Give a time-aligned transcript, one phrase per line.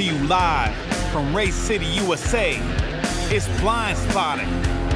[0.00, 0.74] to you live
[1.12, 2.56] from Race City, USA.
[3.30, 4.48] It's Blind Spotting,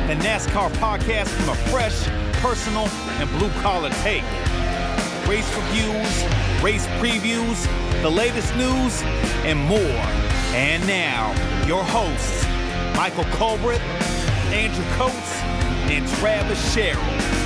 [0.07, 2.07] the NASCAR podcast from a fresh,
[2.41, 2.88] personal,
[3.20, 4.25] and blue collar take.
[5.29, 7.66] Race reviews, race previews,
[8.01, 9.02] the latest news,
[9.45, 10.01] and more.
[10.55, 11.32] And now,
[11.66, 12.46] your hosts,
[12.96, 13.80] Michael Colbert,
[14.55, 15.34] Andrew Coates,
[15.91, 17.44] and Travis Sherrill.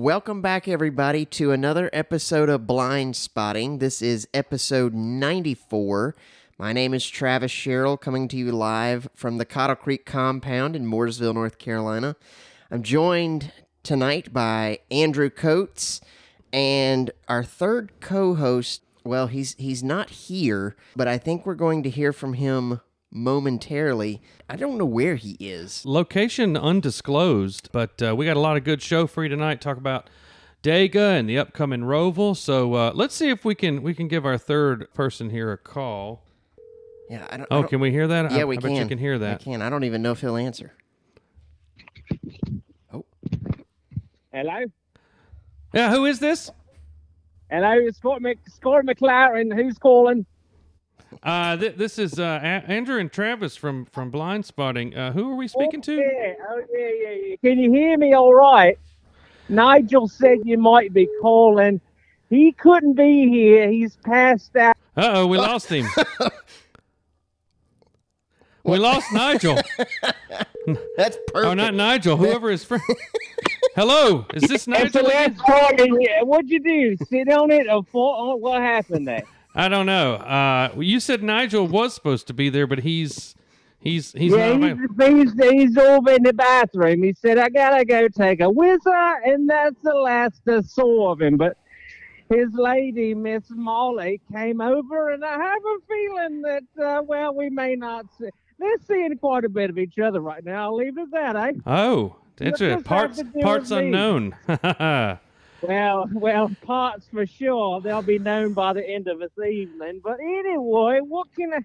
[0.00, 3.80] Welcome back, everybody, to another episode of Blind Spotting.
[3.80, 6.16] This is episode 94.
[6.56, 10.86] My name is Travis Sherrill, coming to you live from the Cottle Creek compound in
[10.86, 12.16] Mooresville, North Carolina.
[12.70, 16.00] I'm joined tonight by Andrew Coates
[16.50, 18.80] and our third co-host.
[19.04, 22.80] Well, he's he's not here, but I think we're going to hear from him
[23.10, 24.20] momentarily.
[24.48, 25.84] I don't know where he is.
[25.84, 29.60] Location undisclosed, but uh, we got a lot of good show for you tonight.
[29.60, 30.08] Talk about
[30.62, 32.36] Dega and the upcoming Roval.
[32.36, 35.58] So uh, let's see if we can we can give our third person here a
[35.58, 36.22] call.
[37.08, 37.46] Yeah, I don't.
[37.50, 38.30] I Oh, don't- can we hear that?
[38.30, 38.70] Yeah, I, we I can.
[38.70, 39.40] bet you can hear that.
[39.40, 39.62] I can.
[39.62, 40.72] I don't even know if he'll answer.
[42.92, 43.04] Oh.
[44.32, 44.64] Hello?
[45.72, 46.50] Yeah, who is this?
[47.50, 49.52] Hello, it's Scott, Mc, Scott McLaren.
[49.54, 50.24] Who's calling?
[51.22, 54.96] Uh, th- this is uh, A- Andrew and Travis from from Blind Spotting.
[54.96, 55.94] Uh, who are we speaking oh, to?
[55.96, 57.36] Yeah, oh, yeah, yeah, yeah.
[57.42, 58.78] Can you hear me all right?
[59.48, 61.80] Nigel said you might be calling.
[62.28, 63.68] He couldn't be here.
[63.70, 64.76] He's passed out.
[64.96, 65.86] Uh oh, we lost him.
[68.64, 69.58] we lost Nigel.
[70.96, 71.34] That's perfect.
[71.34, 72.16] Oh, not Nigel.
[72.16, 72.82] Whoever is friend.
[73.74, 75.02] Hello, is this It's the Nigel?
[75.04, 75.90] last party.
[76.22, 76.96] What'd you do?
[77.06, 78.40] Sit on it or fall on?
[78.40, 79.22] What happened there?
[79.54, 80.14] I don't know.
[80.14, 83.34] Uh, you said Nigel was supposed to be there, but he's
[83.80, 84.78] he's he's yeah, not.
[84.98, 87.02] he's, he's, he's over in the bathroom.
[87.02, 91.20] He said, I gotta go take a whizzer, and that's the last I saw of
[91.20, 91.36] him.
[91.36, 91.56] But
[92.28, 97.50] his lady, Miss Molly, came over, and I have a feeling that, uh, well, we
[97.50, 98.28] may not see.
[98.60, 100.64] They're seeing quite a bit of each other right now.
[100.66, 101.52] I'll leave it at that, eh?
[101.66, 102.74] Oh, that's What it.
[102.74, 104.36] does that Parts have to do parts unknown.
[105.62, 107.80] Well, well, parts for sure.
[107.80, 110.00] They'll be known by the end of this evening.
[110.02, 111.58] But anyway, what can I,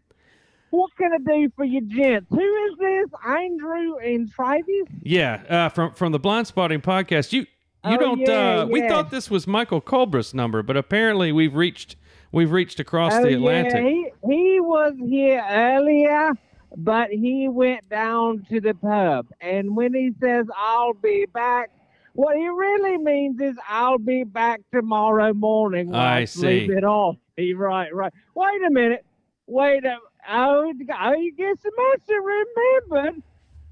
[0.69, 2.27] what can I do for you, gents?
[2.29, 3.09] Who is this?
[3.25, 4.87] Andrew and Travis?
[5.01, 7.31] yeah, uh, from from the Blind Spotting podcast.
[7.33, 7.47] You you
[7.83, 8.19] Oh, don't.
[8.19, 11.95] yeah, uh, We thought this was Michael Colbreth's number, but apparently we've reached
[12.31, 13.75] we've reached across oh, the Atlantic.
[13.75, 16.31] Yeah, he, he was here earlier,
[16.75, 19.27] but he went down to the pub.
[19.39, 21.69] And when he says, I'll be back,
[22.15, 25.93] what he really means is, I'll be back tomorrow morning.
[25.93, 26.75] I sleep see.
[26.75, 27.17] it off.
[27.35, 28.13] He, right, right.
[28.33, 29.05] Wait a minute.
[29.47, 33.23] Wait a Oh, I guess I must have remembered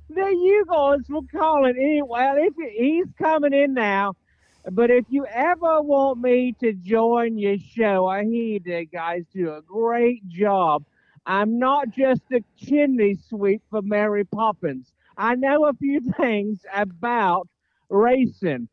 [0.09, 1.75] that you guys were calling.
[1.75, 4.13] Anyway, well, if he's coming in now,
[4.71, 9.53] but if you ever want me to join your show, I hear you guys do
[9.53, 10.83] a great job.
[11.25, 14.91] I'm not just a chimney sweep for Mary Poppins.
[15.17, 17.47] I know a few things about
[17.93, 18.67] racing,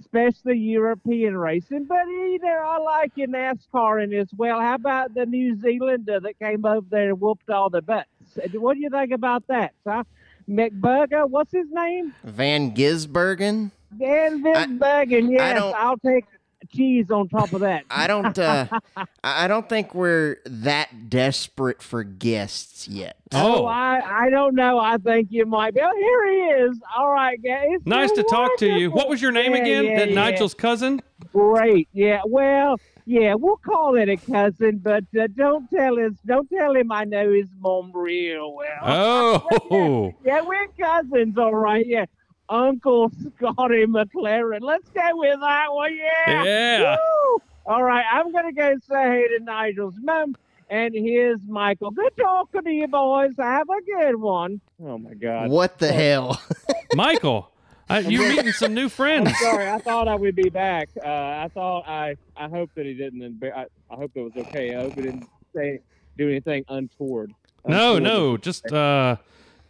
[0.00, 4.60] especially European racing, but you know, I like your NASCARing as well.
[4.60, 8.08] How about the New Zealander that came over there and whooped all the butts?
[8.36, 10.04] Uh, what do you think about that, huh?
[10.48, 12.12] McBurger, what's his name?
[12.24, 13.70] Van Gisbergen.
[13.92, 16.24] Van Visbergen, yes, don't- I'll take
[16.70, 17.84] cheese on top of that.
[17.90, 18.38] I don't.
[18.38, 18.66] Uh,
[18.96, 19.04] I
[19.44, 23.16] I don't think we're that desperate for guests yet.
[23.32, 24.78] Oh, I, I don't know.
[24.78, 25.80] I think you might be.
[25.80, 26.38] Oh, here he
[26.70, 26.80] is.
[26.96, 27.80] All right, guys.
[27.84, 28.90] nice to talk to you.
[28.90, 29.84] What was your name Yeah, again?
[29.86, 30.14] yeah, that yeah.
[30.14, 31.00] Nigel's cousin?
[31.32, 31.88] Great.
[31.92, 32.20] Yeah.
[32.26, 33.34] Well, yeah.
[33.34, 36.12] We'll call it a cousin, but uh, don't tell his.
[36.24, 39.48] Don't tell him I know his mom real well.
[39.70, 41.36] Oh, yeah, we're cousins.
[41.36, 41.84] All right.
[41.86, 42.04] Yeah.
[42.48, 44.60] Uncle Scotty McLaren.
[44.60, 45.96] Let's go with that one.
[45.96, 46.44] Yeah.
[46.44, 46.96] Yeah.
[46.96, 47.38] Woo!
[47.66, 48.04] All right.
[48.12, 50.36] I'm gonna go say hey to Nigel's mom.
[50.70, 51.90] And here's Michael.
[51.90, 53.32] Good talking to you boys.
[53.38, 54.60] Have a good one.
[54.82, 55.50] Oh my God.
[55.50, 56.40] What the hell?
[56.94, 57.50] Michael,
[57.88, 59.28] uh, you're meeting some new friends.
[59.28, 59.68] I'm sorry.
[59.68, 60.88] I thought I would be back.
[60.96, 62.16] Uh, I thought I.
[62.36, 63.20] I hope that he didn't.
[63.20, 64.74] embar- I, I hope it was okay.
[64.74, 65.80] I hope he didn't say
[66.16, 67.32] do anything untoward.
[67.66, 69.16] No, no, just uh,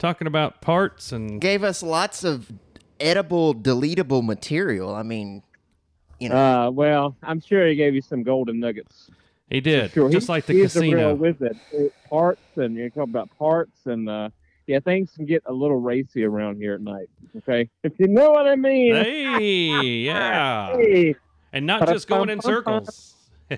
[0.04, 2.52] talking about parts and Gave us lots of
[3.00, 4.94] edible, deletable material.
[4.94, 5.42] I mean,
[6.20, 9.10] you know, Uh, well, I'm sure he gave you some golden nuggets.
[9.50, 11.14] he did, Sure, just he- like the he's a real casino.
[11.14, 11.56] wizard.
[11.74, 14.28] Uh, Parts and you're talking about parts and uh,
[14.66, 17.08] yeah, things can get a little racy around here at night.
[17.38, 18.94] Okay, if you know what I mean.
[18.94, 21.16] Hey, yeah, Hey.
[21.52, 23.14] and not just going in circles.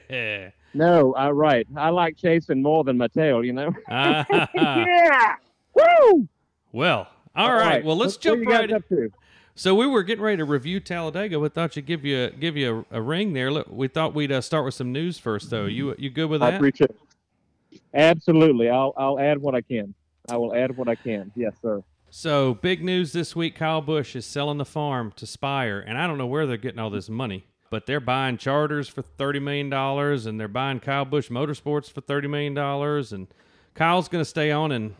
[0.74, 1.66] No, I right.
[1.74, 3.42] I like chasing more than my tail.
[3.42, 3.72] You know.
[3.88, 5.34] Ah, yeah.
[5.74, 6.28] Woo.
[6.76, 7.82] Well, all right.
[7.82, 8.70] Well, let's jump right.
[8.70, 9.10] up to?
[9.54, 11.40] So we were getting ready to review Talladega.
[11.40, 13.50] We thought you'd give you give you a, a ring there.
[13.50, 15.64] Look, we thought we'd uh, start with some news first, though.
[15.64, 16.52] You you good with that?
[16.52, 17.80] I appreciate it.
[17.94, 18.68] Absolutely.
[18.68, 19.94] I'll I'll add what I can.
[20.28, 21.32] I will add what I can.
[21.34, 21.82] Yes, sir.
[22.10, 26.06] So big news this week: Kyle Busch is selling the farm to Spire, and I
[26.06, 29.70] don't know where they're getting all this money, but they're buying charters for thirty million
[29.70, 33.28] dollars, and they're buying Kyle Busch Motorsports for thirty million dollars, and
[33.74, 34.94] Kyle's going to stay on and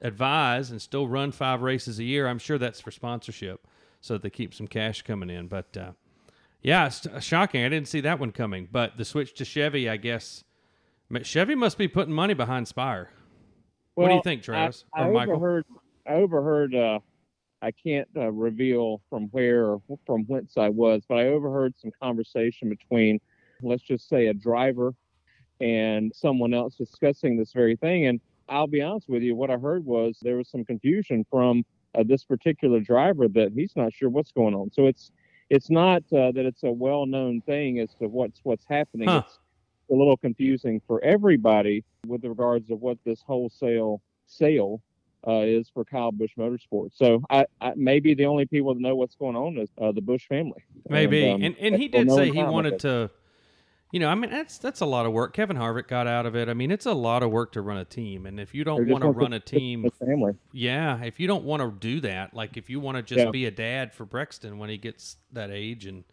[0.00, 2.26] advise and still run five races a year.
[2.26, 3.66] I'm sure that's for sponsorship,
[4.00, 5.48] so that they keep some cash coming in.
[5.48, 5.92] But uh,
[6.62, 7.64] yeah, it's shocking.
[7.64, 8.68] I didn't see that one coming.
[8.70, 10.44] But the switch to Chevy, I guess
[11.22, 13.10] Chevy must be putting money behind Spire.
[13.94, 15.36] what do you think, Travis I, or Michael?
[15.36, 15.64] overheard.
[16.06, 16.74] I overheard.
[16.74, 16.98] Uh,
[17.60, 21.90] I can't uh, reveal from where or from whence I was, but I overheard some
[22.00, 23.20] conversation between,
[23.62, 24.94] let's just say, a driver
[25.60, 28.06] and someone else discussing this very thing.
[28.06, 31.64] And I'll be honest with you, what I heard was there was some confusion from
[31.94, 34.70] uh, this particular driver that he's not sure what's going on.
[34.72, 35.10] So it's
[35.50, 39.08] it's not uh, that it's a well-known thing as to what's what's happening.
[39.08, 39.22] Huh.
[39.26, 39.38] It's
[39.90, 44.82] a little confusing for everybody with regards to what this wholesale sale
[45.26, 46.92] uh, is for Kyle Busch Motorsports.
[46.96, 50.02] So I, I maybe the only people that know what's going on is uh, the
[50.02, 50.62] Busch family.
[50.88, 53.10] Maybe, um, and and he did say he wanted to.
[53.90, 55.32] You know, I mean, that's that's a lot of work.
[55.32, 56.48] Kevin Harvick got out of it.
[56.50, 58.86] I mean, it's a lot of work to run a team, and if you don't
[58.86, 60.34] want to run a team, family.
[60.52, 63.30] yeah, if you don't want to do that, like if you want to just Yeah.
[63.30, 66.04] be a dad for Brexton when he gets that age and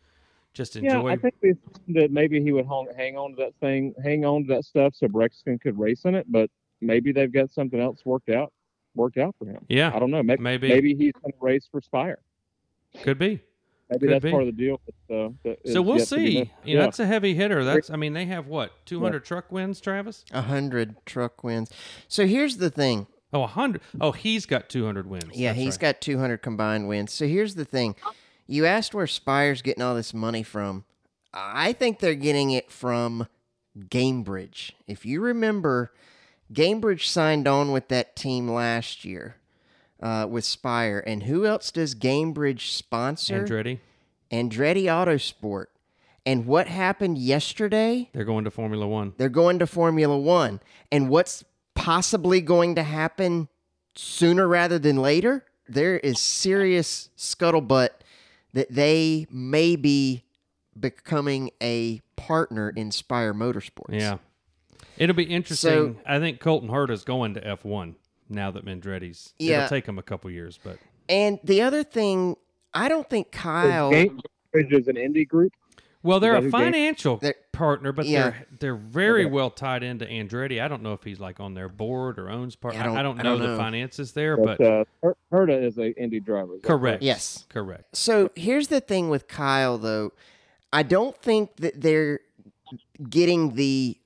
[0.54, 1.10] just enjoy.
[1.10, 1.14] Yeah.
[1.14, 1.36] I think
[1.90, 4.96] that maybe he would hang, hang on to that thing, hang on to that stuff,
[4.96, 6.28] so Brexton could race in it.
[6.32, 6.50] But
[6.80, 8.54] maybe they've got something else worked out,
[8.96, 9.66] worked out for him.
[9.68, 10.24] yeah, I don't know.
[10.24, 12.20] Maybe maybe, maybe he's going to race for Spire.
[13.04, 13.42] could be.
[13.90, 14.32] Maybe Could that's be.
[14.32, 14.82] part of the deal.
[15.10, 16.36] That, uh, that So we'll yet to be see.
[16.38, 16.50] known.
[16.64, 16.86] You know, yeah.
[16.86, 17.64] that's a heavy hitter.
[17.64, 20.26] That's I mean, they have what two hundred truck wins, Travis?
[20.32, 21.70] A hundred truck wins.
[22.08, 23.08] So here's the thing.
[23.32, 23.82] Oh, a hundred.
[24.02, 25.26] Oh, he's got two hundred wins.
[25.34, 25.82] Yeah, That's he's right.
[25.82, 27.12] got 200 combined wins.
[27.12, 27.96] So here's the thing.
[28.48, 30.86] You asked where Spire's getting all this money from.
[31.34, 33.28] I think they're getting it from
[33.78, 34.72] Gainbridge.
[34.88, 35.92] If you remember,
[36.54, 39.36] Gainbridge signed on with that team last year
[40.02, 41.04] uh, with Spire.
[41.06, 43.44] And who else does Gainbridge sponsor?
[43.46, 43.80] Andretti.
[44.32, 45.66] Andretti Autosport.
[46.26, 48.10] And what happened yesterday?
[48.14, 49.14] They're going to Formula One.
[49.18, 50.60] They're going to Formula One.
[50.92, 51.44] And what's
[51.76, 53.48] possibly going to happen
[53.96, 55.46] sooner rather than later?
[55.68, 57.90] There is serious scuttlebutt
[58.54, 60.24] that they may be
[60.80, 64.00] becoming a partner in Spire Motorsports.
[64.00, 64.18] Yeah.
[64.98, 65.70] It'll be interesting.
[65.70, 67.96] So- I think Colton Herta's going to F1
[68.30, 69.34] now that Mandretti's.
[69.40, 69.58] Yeah.
[69.58, 70.78] It'll take him a couple years, but
[71.10, 72.36] And the other thing,
[72.74, 73.92] I don't think Kyle.
[73.92, 75.54] Gainbridge is an Indy group.
[76.04, 78.22] well, they're a financial They're- partner, but Yeah.
[78.32, 79.32] they're they're very Okay.
[79.32, 80.62] well tied into Andretti.
[80.62, 82.76] I don't know if he's like on their board or owns part.
[82.76, 83.58] I I don't- don't, I don't know the know.
[83.58, 86.56] finances there, But, but uh, Herta is an Indy driver.
[86.56, 87.02] Is that correct.
[87.04, 87.46] Yes.
[87.50, 87.96] correct.
[87.96, 90.12] So here's the thing with Kyle, though.
[90.74, 92.20] I don't think that they're
[93.10, 93.98] getting the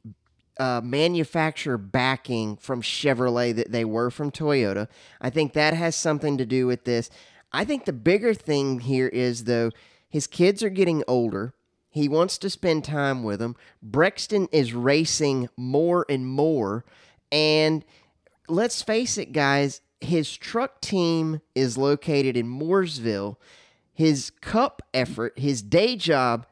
[0.60, 4.88] uh, manufacturer backing from Chevrolet that they were from Toyota.
[5.22, 7.10] I think that has something to do with this.
[7.52, 9.72] I think the bigger thing here is, though,
[10.08, 11.54] his kids are getting older.
[11.90, 13.56] He wants to spend time with them.
[13.82, 16.86] Brexton is racing more and more.
[17.32, 17.84] And
[18.48, 23.38] let's face it, guys, his truck team is located in Mooresville.
[23.94, 26.46] His cup effort, his day job,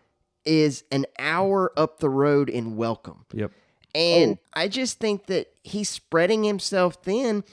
[0.43, 3.25] is an hour up the road in Welcome.
[3.33, 3.51] Yep.
[3.97, 3.99] Oh.
[3.99, 7.43] And I just think that he's spreading himself thin.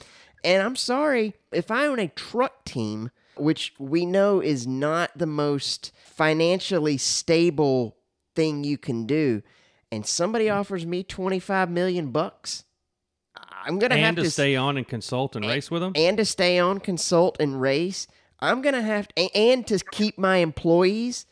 [0.43, 5.25] And I'm sorry, if I own a truck team, which we know is not the
[5.25, 7.97] most financially stable
[8.35, 9.41] thing you can do,
[9.91, 10.55] and somebody mm.
[10.55, 12.63] offers me 25 million bucks,
[13.63, 15.93] I'm going to have to to stay on and consult and race with them.
[15.95, 18.07] and to stay on, consult, and race.
[18.39, 21.25] I'm gonna have to, and to keep my employees.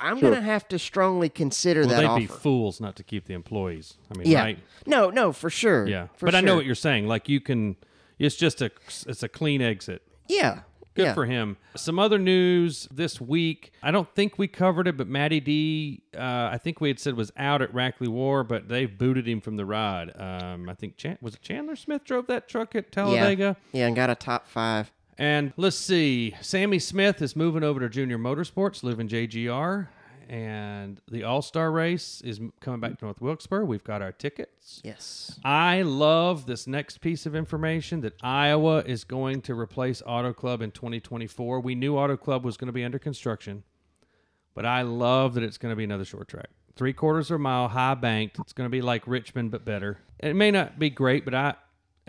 [0.00, 0.30] I'm Sure.
[0.30, 2.20] gonna have to strongly consider Well, that they'd offer.
[2.20, 3.94] be fools not to keep the employees.
[4.14, 4.58] I mean, yeah, right?
[4.86, 5.86] no, no, for sure.
[5.88, 6.08] Yeah.
[6.16, 7.06] for but I know what you're saying.
[7.06, 7.76] Like you can,
[8.18, 8.70] it's just a,
[9.06, 10.02] it's a clean exit.
[10.28, 10.60] Yeah,
[10.94, 11.14] Good yeah.
[11.14, 11.56] for him.
[11.76, 13.72] Some other news this week.
[13.82, 17.14] I don't think we covered it, but Matty D, uh, I think we had said
[17.14, 20.10] was out at Rackley War, but they've booted him from the ride.
[20.20, 23.56] Um, I think Chan- was it Chandler Smith drove that truck at Talladega.
[23.72, 24.90] Yeah, and got a top five.
[25.20, 29.88] And let's see, Sammy Smith is moving over to Junior Motorsports, living JGR,
[30.30, 33.66] and the All Star race is coming back to North Wilkesboro.
[33.66, 34.80] We've got our tickets.
[34.82, 35.38] Yes.
[35.44, 40.62] I love this next piece of information that Iowa is going to replace Auto Club
[40.62, 41.60] in 2024.
[41.60, 43.62] We knew Auto Club was going to be under construction,
[44.54, 46.48] but I love that it's going to be another short track.
[46.76, 48.38] Three quarters of a mile, high banked.
[48.38, 49.98] It's going to be like Richmond, but better.
[50.18, 51.56] It may not be great, but I,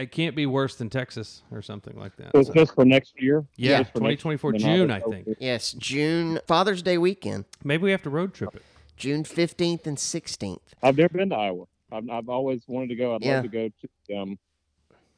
[0.01, 2.31] It can't be worse than Texas or something like that.
[2.33, 3.45] So it's So- just for next year.
[3.55, 5.27] Yeah, Just for next 2024 June, I think.
[5.39, 8.63] Yes, June Father's Day weekend, Maybe we have to road trip it.
[8.97, 10.59] June 15th and 16th.
[10.81, 11.65] I've never been to Iowa.
[11.91, 13.15] I've, I've always wanted to go.
[13.15, 13.35] I'd Yeah.
[13.35, 13.69] love to go
[14.09, 14.15] to.
[14.17, 14.39] Um,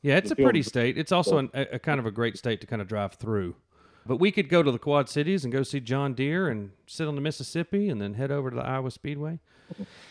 [0.01, 0.97] Yeah, it's a pretty field- state.
[0.97, 3.55] It's also an, a, a kind of a great state to kind of drive through.
[4.05, 7.07] But we could go to the Quad Cities and go see John Deere and sit
[7.07, 9.39] on the Mississippi and then head over to the Iowa Speedway.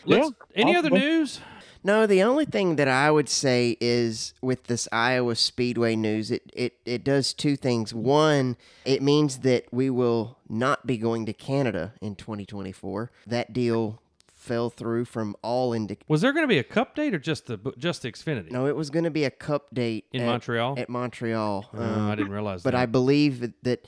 [0.03, 1.39] Let's, any other news?
[1.83, 6.43] No, the only thing that I would say is with this Iowa Speedway news, it,
[6.53, 7.93] it, it does two things.
[7.93, 13.11] One, it means that we will not be going to Canada in 2024.
[13.27, 14.01] That deal
[14.33, 15.99] fell through from all indic.
[16.07, 18.65] Was there going to be a cup date or just the just the Xfinity No,
[18.65, 20.75] it was going to be a cup date in at, Montreal?
[20.77, 21.69] At Montreal.
[21.73, 22.71] Uh, Um, I didn't realize that.
[22.71, 22.81] but that.
[22.83, 23.87] I believe that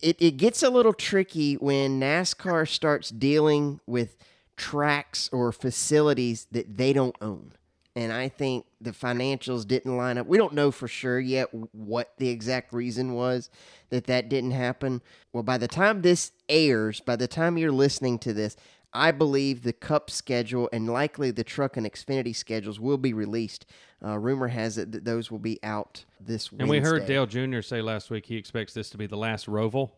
[0.00, 4.16] it, it gets a little tricky when NASCAR starts dealing with
[4.58, 7.52] tracks or facilities that they don't own.
[7.96, 10.26] And I think the financials didn't line up.
[10.26, 13.50] We don't know for sure yet what the exact reason was
[13.90, 15.02] that that didn't happen.
[15.32, 18.56] Well, by the time this airs, by the time you're listening to this,
[18.92, 23.66] I believe the Cup schedule and likely the Truck and Xfinity schedules will be released.
[24.04, 26.60] Uh, rumor has it that those will be out this week.
[26.60, 27.60] and we heard Dale Jr.
[27.62, 29.90] say last week he expects this to be the last Roval.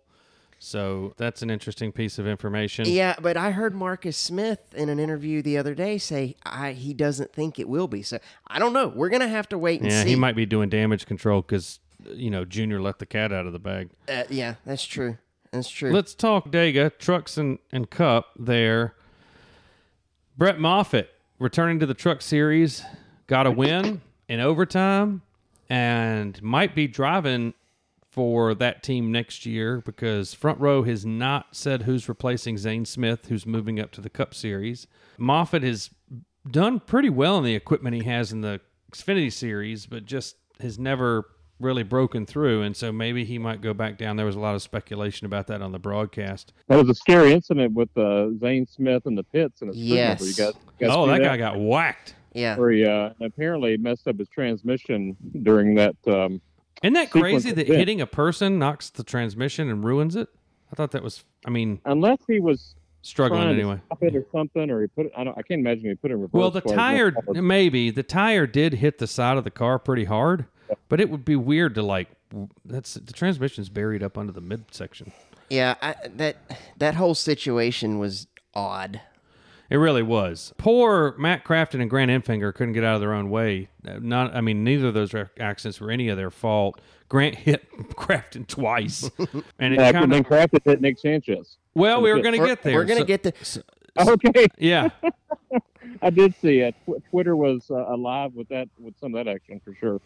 [0.63, 2.85] So that's an interesting piece of information.
[2.87, 6.93] Yeah, but I heard Marcus Smith in an interview the other day say I, he
[6.93, 8.03] doesn't think it will be.
[8.03, 8.89] So I don't know.
[8.89, 10.11] We're gonna have to wait and Yeah, see.
[10.11, 11.81] he might be doing damage control because
[12.13, 13.89] you know Junior let the cat out of the bag.
[14.07, 15.17] Uh, yeah, that's true.
[15.51, 15.93] That's true.
[15.93, 18.95] Let's talk Dega trucks and, and Cup there.
[20.37, 22.85] Brett Moffitt returning to the Truck Series,
[23.27, 25.23] got a win in overtime,
[25.71, 27.55] and might be driving
[28.11, 33.27] for that team next year because Front Row has not said who's replacing Zane Smith,
[33.29, 34.87] who's moving up to the Cup Series.
[35.17, 35.91] Moffitt has
[36.51, 38.61] done pretty well in the equipment he has in the
[38.93, 41.25] Xfinity Series, but just has never
[41.61, 44.17] really broken through, and so maybe he might go back down.
[44.17, 46.53] There was a lot of speculation about that on the broadcast.
[46.69, 50.21] that was a scary incident with uh, Zane Smith and the pits and Yes.
[50.23, 52.15] You guys, you guys Oh, see that guy got whacked.
[52.33, 52.57] yeah.
[52.57, 55.95] Where he uh, apparently messed up his transmission during that.
[56.07, 56.41] Um,
[56.83, 60.29] Isn't that crazy that hitting a person knocks the transmission and ruins it?
[60.73, 63.81] I thought that was, I mean, unless he was struggling trying anyway.
[63.87, 65.13] stop it or something, or he put it.
[65.17, 65.37] I don't.
[65.37, 66.33] I can't imagine he put it in reverse.
[66.33, 70.47] Well, the tire, maybe the tire did hit the side of the car pretty hard,
[70.89, 72.09] but it would be weird to like.
[72.65, 75.13] That's the transmission's buried up under the midsection.
[75.49, 76.37] Yeah, I, that
[76.79, 79.01] that whole situation was odd.
[79.71, 80.53] It really was.
[80.59, 83.69] Poor Matt Crafton and Grant Enfinger couldn't get out of their own way.
[83.87, 86.81] Uh, Not, I mean, neither of those accidents were any of their fault.
[87.09, 89.09] Grant hit Crafton twice,
[89.61, 90.27] and it Yeah, kind then of.
[90.27, 91.57] Crafton hit Nick Sanchez.
[91.75, 92.75] Well, we were going to get there.
[92.75, 93.33] we're gonna So- get the.
[93.99, 94.89] Okay, Yeah,
[96.03, 96.75] I did see it.
[97.11, 100.01] Twitter was uh, alive with that, with some of that action for sure.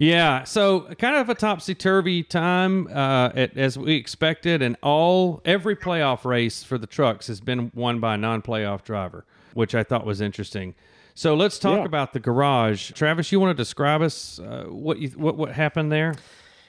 [0.00, 5.74] Yeah, so kind of a topsy turvy time uh, as we expected, and all every
[5.74, 9.24] playoff race for the trucks has been won by a non-playoff driver,
[9.54, 10.74] which I thought was interesting.
[11.14, 11.84] So let's talk Yeah.
[11.84, 12.92] about the garage.
[12.92, 16.14] Travis, you want to describe us uh, what you what what happened there?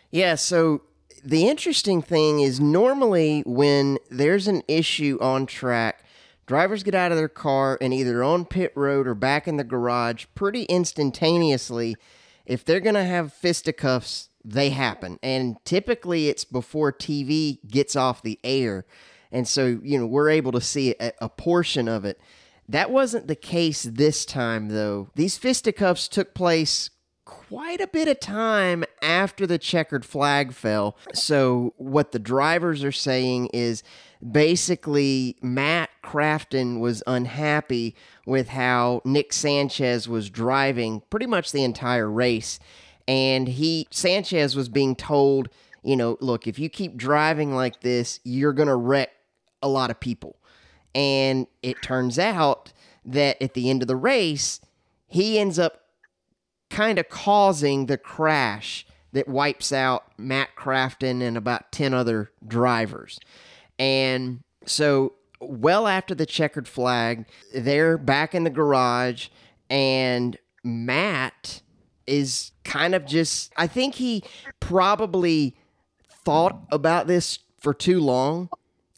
[0.09, 0.81] Yeah, so
[1.23, 6.03] the interesting thing is normally when there's an issue on track,
[6.47, 9.63] drivers get out of their car and either on pit road or back in the
[9.63, 11.95] garage pretty instantaneously.
[12.49, 15.19] If they're going to have fisticuffs, they happen.
[15.21, 18.85] And typically it's before TV gets off the air.
[19.31, 22.19] And so, you know, we're able to see a, a portion of it.
[22.67, 25.09] That wasn't the case this time, though.
[25.13, 26.89] These fisticuffs took place
[27.23, 30.97] quite a bit of time after the checkered flag fell.
[31.13, 33.83] So, what the drivers are saying is
[34.27, 37.95] basically Matt Crafton was unhappy
[38.25, 42.59] with how Nick Sanchez was driving pretty much the entire race.
[43.07, 45.49] And he, Sanchez was being told,
[45.83, 49.09] you know, look, if you keep driving like this, you're going to wreck
[49.61, 50.35] a lot of people.
[50.93, 52.73] And it turns out
[53.05, 54.59] that at the end of the race,
[55.07, 55.81] he ends up
[56.69, 63.19] kind of causing the crash that wipes out Matt Crafton and about 10 other drivers.
[63.79, 69.29] And so, well after the checkered flag, they're back in the garage,
[69.69, 71.61] and Matt
[72.05, 74.23] is kind of just, I think he
[74.59, 75.55] probably
[76.25, 78.49] thought about this for too long.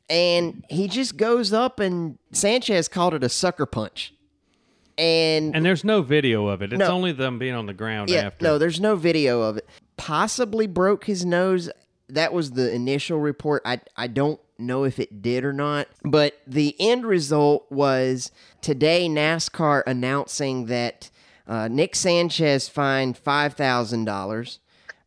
[0.10, 4.14] And he just goes up, and Sanchez called it a sucker punch.
[4.98, 6.74] And And there's no video of it.
[6.74, 6.88] It's No.
[6.88, 8.44] only them being on the ground yeah, after.
[8.44, 9.68] no, there's no video of it.
[9.96, 11.70] Possibly broke his nose.
[12.10, 13.62] That was the initial report.
[13.66, 19.08] I I don't know if it did or not, but the end result was today
[19.10, 21.10] NASCAR announcing that
[21.48, 24.60] Uh, Nick Sanchez fined five thousand dollars.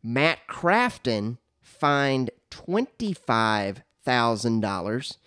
[0.03, 5.17] Matt Crafton fined twenty five thousand dollars.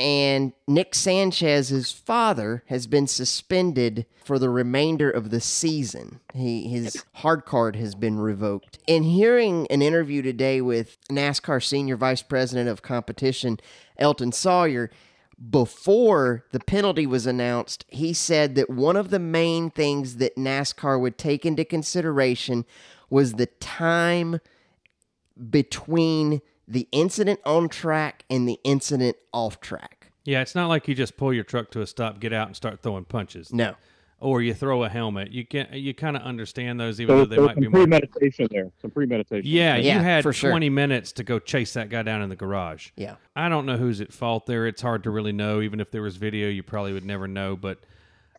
[0.00, 6.20] And Nick Sanchez's father has been suspended for the remainder of the season.
[6.32, 8.78] He his hard card has been revoked.
[8.86, 13.60] In hearing an interview today with NASCAR Senior Vice President of Competition,
[13.98, 14.90] Elton Sawyer,
[15.50, 20.98] before the penalty was announced, he said that one of the main things that NASCAR
[20.98, 22.64] would take into consideration
[23.10, 24.40] was the time
[25.50, 30.12] between the incident on track and the incident off track.
[30.24, 32.54] Yeah, it's not like you just pull your truck to a stop, get out, and
[32.56, 33.52] start throwing punches.
[33.52, 33.74] No.
[34.20, 35.30] Or you throw a helmet.
[35.32, 37.72] You can you kind of understand those, even So though they there's might be some
[37.72, 37.80] more.
[37.86, 38.70] premeditation there.
[38.82, 39.50] Some premeditation.
[39.50, 40.50] Yeah, Yeah, you had for sure.
[40.50, 42.90] 20 minutes to go chase that guy down in the garage.
[42.96, 43.16] Yeah.
[43.34, 44.66] I don't know who's at fault there.
[44.66, 45.62] It's hard to really know.
[45.62, 47.56] Even if there was video, you probably would never know.
[47.56, 47.78] But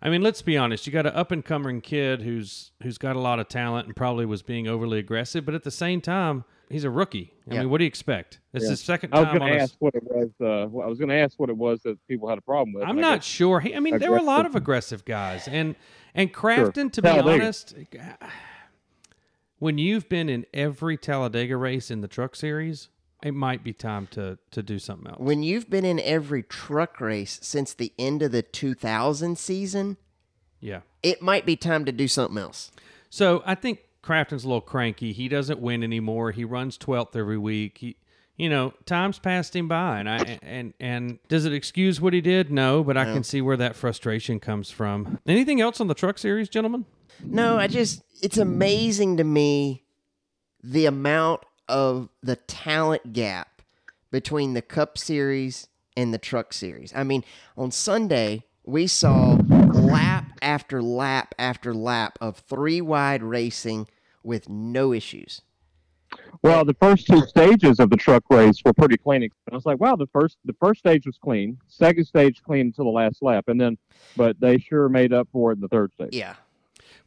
[0.02, 0.88] I mean, let's be honest.
[0.88, 3.96] You got an up and coming kid who's who's got a lot of talent and
[3.96, 5.46] probably was being overly aggressive.
[5.46, 7.34] But at the same time, he's a rookie.
[7.50, 7.60] I Yeah.
[7.62, 8.40] mean, what do you expect?
[8.54, 8.72] It's Yeah.
[8.72, 10.30] his second I was going to ask what it was.
[10.42, 12.74] Uh, well, I was going to ask what it was that people had a problem
[12.74, 12.84] with.
[12.84, 13.60] I'm not sure.
[13.60, 15.76] He, I mean, there were a lot of aggressive guys, and
[16.16, 17.76] and Crafton, to be honest,
[19.60, 22.90] when you've been in every Talladega race in the Truck Series,
[23.24, 25.20] it might be time to to do something else.
[25.20, 29.98] When you've been in every truck race since the end of the 2000 season,
[30.60, 30.82] yeah.
[31.04, 32.72] it might be time to do something else.
[33.10, 35.14] So I think Crafton's a little cranky.
[35.14, 36.32] He doesn't win anymore.
[36.32, 37.80] He runs twelfth every week.
[37.80, 37.98] He,
[38.38, 42.22] you know, time's passed him by, and I and and does it excuse what he
[42.22, 42.52] did?
[42.52, 45.20] No, but I can see where that frustration comes from.
[45.28, 46.86] Anything else on the Truck Series, gentlemen?
[47.24, 49.84] No, I just, it's amazing to me
[50.64, 53.62] the amount of the talent gap
[54.12, 56.94] between the Cup Series and the Truck Series.
[56.96, 57.24] I mean,
[57.58, 63.88] on Sunday, we saw lap after lap after lap of three wide racing
[64.24, 65.42] with no issues.
[66.44, 69.24] Well, the first two stages of the truck race were pretty clean.
[69.24, 71.58] I was like, wow, the first the first stage was clean.
[71.68, 73.78] Second stage clean until the last lap, and then,
[74.18, 76.14] but they sure made up for it in the third stage.
[76.14, 76.36] Yeah.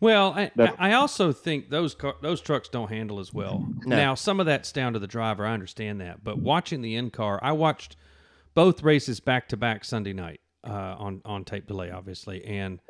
[0.05, 3.67] Well, I, I also think those car, those trucks don't handle as well.
[3.87, 3.97] No.
[3.97, 5.47] Now, some of that's down to the driver.
[5.47, 7.97] I understand that, but watching the in car, I watched
[8.55, 12.81] both races back to back Sunday night uh, on on tape delay, obviously, and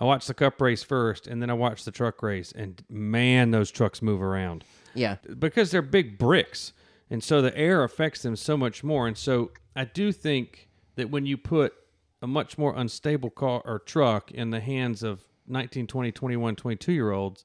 [0.00, 3.50] I watched the Cup race first, and then I watched the truck race, and man,
[3.50, 4.64] those trucks move around
[4.94, 5.16] Yeah.
[5.38, 6.72] because they're big bricks,
[7.10, 9.06] and so the air affects them so much more.
[9.06, 11.74] And so I do think that when you put
[12.22, 16.92] a much more unstable car or truck in the hands of 19, 20, 21, 22
[16.92, 17.44] year olds,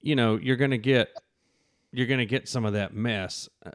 [0.00, 1.10] you know, you're going to get
[1.92, 3.48] you're going to get some of that mess.
[3.64, 3.70] Uh,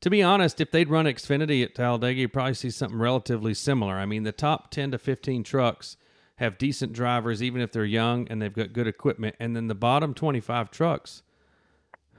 [0.00, 3.94] to be honest, if they'd run Xfinity at Talladega, you'd probably see something relatively similar.
[3.94, 5.96] I mean, the top 10 to 15 trucks
[6.36, 9.36] have decent drivers, even if they're young and they've got good equipment.
[9.40, 11.22] And then the bottom 25 trucks,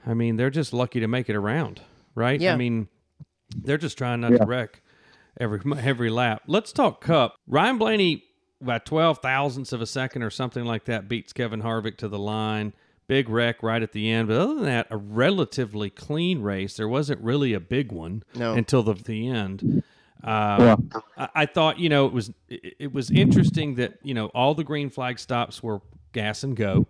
[0.06, 1.80] I mean, they're just lucky to make it around,
[2.14, 2.40] right?
[2.40, 2.52] Yeah.
[2.52, 2.88] I mean,
[3.56, 4.38] they're just trying not Yeah.
[4.38, 4.82] to wreck
[5.40, 6.42] every every lap.
[6.46, 7.36] Let's talk Cup.
[7.46, 8.24] Ryan Blaney
[8.64, 12.18] by twelve thousandths of a second or something like that beats Kevin Harvick to the
[12.18, 12.72] line.
[13.08, 16.76] Big wreck right at the end, but other than that, a relatively clean race.
[16.76, 18.54] There wasn't really a big one No.
[18.54, 19.82] until the the end.
[20.22, 21.00] Uh, Yeah.
[21.18, 24.54] I, I thought you know it was it, it was interesting that you know all
[24.54, 25.80] the green flag stops were
[26.12, 26.86] gas and go.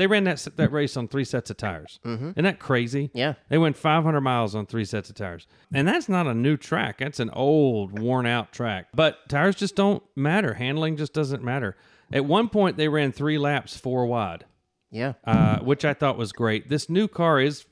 [0.00, 2.00] They ran that that race on three sets of tires.
[2.06, 2.30] Mm-hmm.
[2.30, 3.10] Isn't that crazy?
[3.12, 3.34] Yeah.
[3.50, 5.46] They went 500 miles on three sets of tires.
[5.74, 7.00] And that's not a new track.
[7.00, 8.86] That's an old, worn out track.
[8.94, 10.54] But tires just don't matter.
[10.54, 11.76] Handling just doesn't matter.
[12.10, 14.46] At one point, they ran three laps four wide,
[14.90, 15.12] Yeah.
[15.24, 16.70] uh, which I thought was great.
[16.70, 17.66] This new car is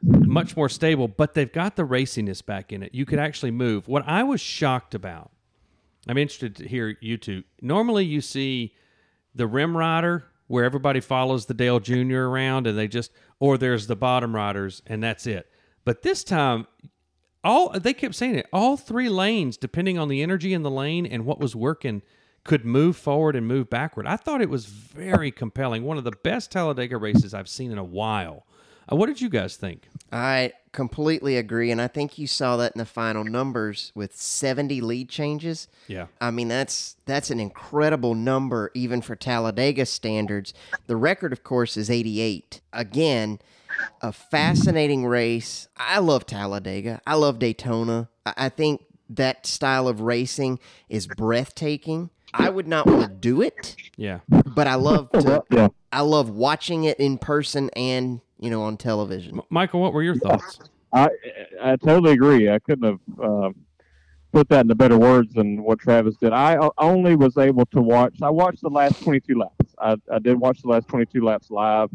[0.00, 2.94] much more stable, but they've got the raciness back in it.
[2.94, 3.88] You could actually move.
[3.88, 5.32] What I was shocked about,
[6.08, 7.42] I'm interested to hear you two.
[7.60, 8.72] Normally, you see
[9.34, 12.22] the rim rider where everybody follows the Dale Jr.
[12.22, 15.50] around and they just, or there's the bottom riders and that's it.
[15.84, 16.66] But this time,
[17.42, 21.06] all they kept saying it, all three lanes, depending on the energy in the lane
[21.06, 22.02] and what was working,
[22.44, 24.06] could move forward and move backward.
[24.06, 25.82] I thought it was very compelling.
[25.82, 28.46] One of the best Talladega races I've seen in a while.
[28.90, 29.88] Uh, what did you guys think?
[30.12, 31.70] I completely agree.
[31.70, 35.68] And I think you saw that in the final numbers with 70 lead changes.
[35.88, 36.06] Yeah.
[36.20, 40.52] I mean, that's that's an incredible number even for Talladega standards.
[40.86, 42.60] The record, of course, is 88.
[42.74, 43.38] Again,
[44.02, 45.68] a fascinating race.
[45.76, 47.00] I love Talladega.
[47.06, 48.08] I love Daytona.
[48.26, 50.58] I, I think that style of racing
[50.88, 52.10] is breathtaking.
[52.32, 54.18] I would not want to do it, Yeah.
[54.28, 55.44] but I love to.
[55.50, 55.68] Yeah.
[55.92, 59.36] I love watching it in person and you know on television.
[59.38, 60.58] M- Michael, what were your thoughts?
[60.92, 61.08] I
[61.62, 62.50] I totally agree.
[62.50, 63.54] I couldn't have um,
[64.32, 66.32] put that into better words than what Travis did.
[66.32, 68.16] I only was able to watch.
[68.22, 69.74] I watched the last 22 laps.
[69.78, 71.90] I, I did watch the last 22 laps live,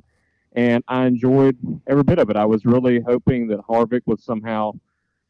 [0.53, 2.35] and I enjoyed every bit of it.
[2.35, 4.73] I was really hoping that Harvick would somehow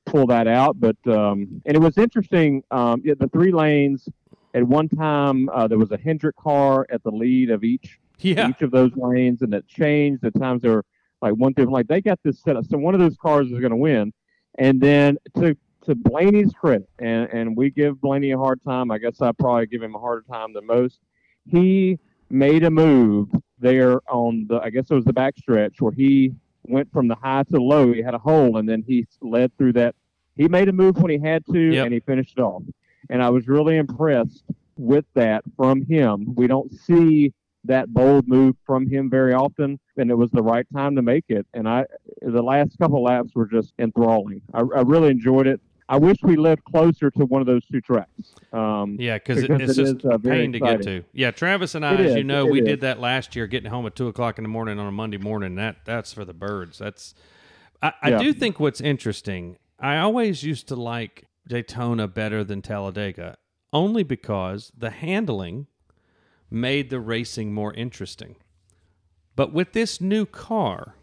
[0.06, 2.64] pull that out, but um, and it was interesting.
[2.72, 4.08] Um, yeah, the three lanes.
[4.56, 8.50] At one time, uh, there was a Hendrick car at the lead of each Yeah.
[8.50, 10.24] each of those lanes, and it changed.
[10.26, 10.86] At times they were
[11.22, 12.66] like one thing, like they got this set up.
[12.66, 14.14] So one of those cars is going to win,
[14.58, 15.56] and then to
[15.86, 18.92] to Blaney's credit, and and we give Blaney a hard time.
[18.92, 21.00] I guess I probably give him a harder time than most.
[21.46, 21.98] He
[22.30, 26.32] made a move there on the, I guess it was the backstretch where he
[26.64, 27.92] went from the high to the low.
[27.92, 29.96] He had a hole, and then he led through that.
[30.36, 31.86] He made a move when he had to, Yep.
[31.86, 32.62] and he finished it off.
[33.10, 34.44] And I was really impressed
[34.78, 36.34] with that from him.
[36.36, 37.34] We don't see
[37.70, 41.26] that bold move from him very often, and it was the right time to make
[41.30, 41.46] it.
[41.54, 41.86] And I,
[42.22, 44.42] the last couple laps were just enthralling.
[44.54, 45.62] I, I really enjoyed it.
[45.88, 48.36] I wish we lived closer to one of those two tracks.
[48.54, 51.04] Um, Yeah, because it, Because it's it just is, uh, a pain to get to.
[51.14, 52.66] Yeah, Travis and I, It as is, you know, we is.
[52.66, 55.18] did that last year, getting home at two o'clock in the morning on a Monday
[55.18, 55.56] morning.
[55.56, 56.78] That that's for the birds.
[56.80, 57.14] That's
[57.82, 58.20] I, I Yeah.
[58.20, 59.58] do think what's interesting.
[59.80, 63.38] I always used to like Daytona better than Talladega,
[63.74, 65.68] only because the handling
[66.50, 68.36] made the racing more interesting.
[69.36, 70.96] But with this new car,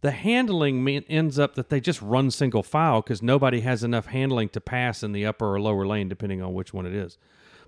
[0.00, 4.48] the handling ends up that they just run single file because nobody has enough handling
[4.50, 7.18] to pass in the upper or lower lane, depending on which one it is.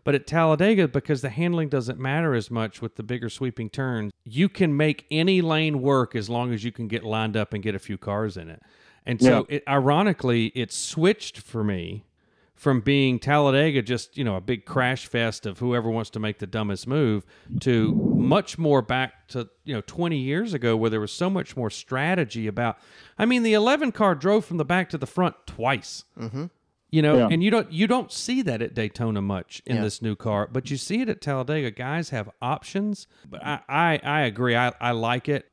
[0.03, 4.13] But at Talladega, because the handling doesn't matter as much with the bigger sweeping turns,
[4.25, 7.63] you can make any lane work as long as you can get lined up and
[7.63, 8.61] get a few cars in it.
[9.07, 12.05] And so, it, ironically, it switched for me
[12.55, 16.39] from being Talladega just, you know, a big crash fest of whoever wants to make
[16.39, 17.27] the dumbest move
[17.61, 21.57] to much more back to, you know, 20 years ago where there was so much
[21.57, 22.79] more strategy about
[23.19, 26.05] I mean, the 11 car drove from the back to the front twice.
[26.19, 26.47] Mm-hmm.
[26.91, 27.29] You know, Yeah.
[27.33, 30.71] and you don't you don't see that at Daytona much in this new car, but
[30.71, 31.73] you see it at Talladega.
[31.73, 33.09] Guys have options.
[33.29, 34.55] But I I, I agree.
[34.55, 35.47] I, I like it.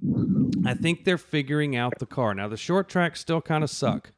[0.67, 2.35] I think they're figuring out the car.
[2.35, 4.11] Now the short tracks still kind of suck.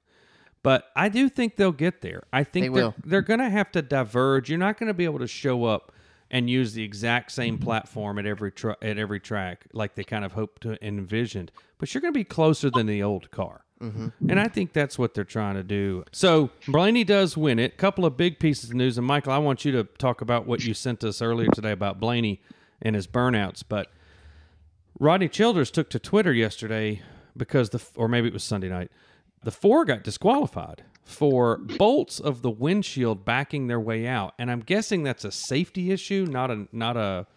[0.63, 2.23] But I do think they'll get there.
[2.31, 2.95] I think They they're, will.
[3.03, 4.49] they're going to have to diverge.
[4.49, 5.91] You're not going to be able to show up
[6.31, 7.65] and use the exact same mm-hmm.
[7.65, 11.51] platform at every at every track like they kind of hoped to envisioned.
[11.77, 13.65] But you're going to be closer than the old car.
[13.81, 14.29] Mm-hmm.
[14.29, 16.05] And I think that's what they're trying to do.
[16.13, 17.77] So Blaney does win it.
[17.77, 18.97] Couple of big pieces of news.
[18.97, 21.99] And Michael, I want you to talk about what you sent us earlier today about
[21.99, 22.41] Blaney
[22.81, 23.61] and his burnouts.
[23.67, 23.91] But
[24.99, 27.01] Rodney Childers took to Twitter yesterday
[27.35, 28.89] because the or maybe it was Sunday night.
[29.43, 34.61] The four got disqualified for bolts of the windshield backing their way out, and I'm
[34.61, 37.27] guessing that's a safety issue, not a not a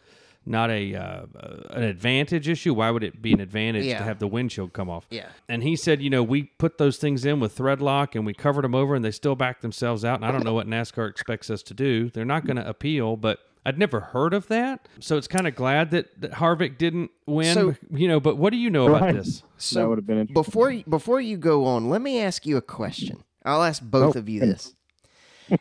[0.49, 1.27] not a uh,
[1.71, 2.73] an advantage issue.
[2.73, 3.99] Why would it be an advantage Yeah.
[3.99, 5.05] to have the windshield come off?
[5.11, 5.27] Yeah.
[5.49, 8.33] And he said, you know, we put those things in with thread lock and we
[8.33, 10.15] covered them over, and they still back themselves out.
[10.17, 12.11] And I don't know what NASCAR expects us to do.
[12.11, 13.41] They're not going to appeal, but.
[13.67, 17.53] I'd never heard of that, so it's kind of glad that, that Harvick didn't win.
[17.55, 19.15] So- you know, but what do you know about Right.
[19.17, 19.43] this?
[19.59, 20.43] So that would have been interesting.
[20.43, 23.25] before you, before you go on, let me ask you a question.
[23.45, 24.75] I'll ask both Oh, of you this.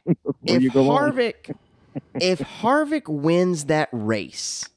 [0.46, 0.72] If you.
[0.72, 1.56] Harvick
[2.16, 4.68] if Harvick wins that race,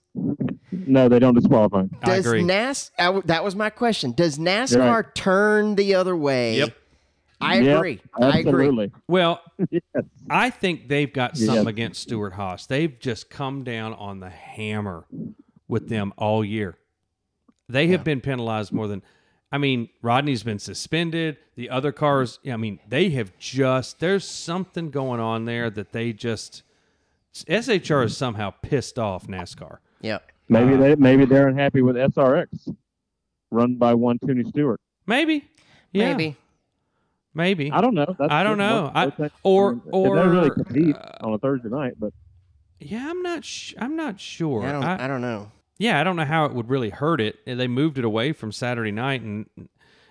[0.73, 1.81] No, they don't disqualify.
[1.81, 1.91] him.
[2.03, 2.43] I does agree.
[2.45, 4.13] NAS I w- that was my question.
[4.13, 5.15] Does NASCAR right.
[5.15, 6.57] turn the other way?
[6.59, 6.77] Yep.
[7.41, 8.01] I Yep, agree.
[8.15, 8.39] I agree.
[8.41, 8.93] Absolutely.
[9.07, 9.83] Well, Yes.
[10.29, 11.47] I think they've got Yes.
[11.47, 12.67] something against Stewart-Haas.
[12.67, 15.05] They've just come down on the hammer
[15.69, 16.77] with them all year.
[17.69, 19.03] They have been penalized more than.
[19.53, 21.37] I mean, Rodney's been suspended.
[21.55, 24.01] The other cars, I mean, they have just.
[24.01, 26.63] There's something going on there that they just.
[27.47, 29.79] SHR is somehow pissed off NASCAR.
[30.01, 30.33] Yep.
[30.49, 32.75] Maybe Uh, they maybe they're unhappy with SRX,
[33.51, 34.81] run by one Tony Stewart.
[35.07, 35.45] Maybe.
[35.93, 36.13] Yeah.
[36.17, 36.37] Maybe.
[37.39, 37.71] Maybe.
[37.71, 38.15] I don't know.
[38.19, 38.91] That's I don't know.
[38.95, 42.13] I- that's- or- I mean, they really compete uh, on a Thursday night, but
[42.81, 43.45] Yeah, I'm not.
[43.45, 44.65] Sh- I'm not sure.
[44.67, 45.53] I don't I- I don't know.
[45.79, 47.37] Yeah, I don't know how it would really hurt it.
[47.47, 49.47] They moved it away from Saturday night, and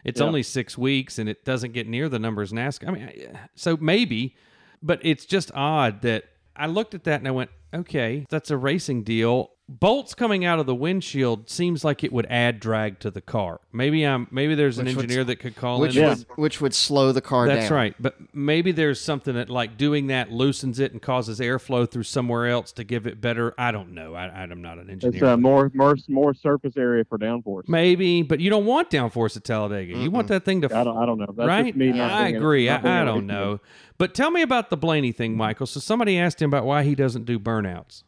[0.06, 0.26] it's Yeah.
[0.28, 2.88] only six weeks, and it doesn't get near the numbers NASCAR.
[2.88, 4.36] I mean, so maybe,
[4.82, 6.24] but it's just odd that
[6.56, 9.52] I looked at that and I went, okay, that's a racing deal.
[9.70, 13.60] Bolts coming out of the windshield seems like it would add drag to the car.
[13.74, 14.26] Maybe I'm.
[14.32, 16.04] Maybe there's an Which would- engineer that could call Which in.
[16.04, 16.10] Yeah.
[16.10, 17.76] would which would slow the car That's down.
[17.78, 17.96] right.
[18.00, 22.48] But maybe there's something that like doing that loosens it and causes airflow through somewhere
[22.48, 23.54] else to give it better.
[23.58, 24.16] I don't know.
[24.16, 25.16] I, I'm not an engineer.
[25.16, 27.68] it's uh, more more more surface area for downforce.
[27.68, 29.98] Maybe, but you don't want downforce at Talladega.
[29.98, 31.34] You want that thing to I don't I don't know.
[31.36, 31.66] That's right?
[31.66, 32.66] just me not I being a- agree.
[32.68, 33.60] not being I, I a don't know.
[33.98, 35.66] But tell me about the Blaney thing, Michael.
[35.68, 38.04] So somebody asked him about why he doesn't do burnouts.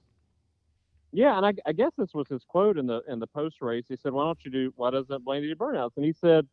[1.12, 3.86] Yeah, and I, I guess this was his quote in the in the post race.
[3.89, 4.74] He said, "Why don't you do?
[4.76, 6.48] Why doesn't Blaney do burnouts?" And he said,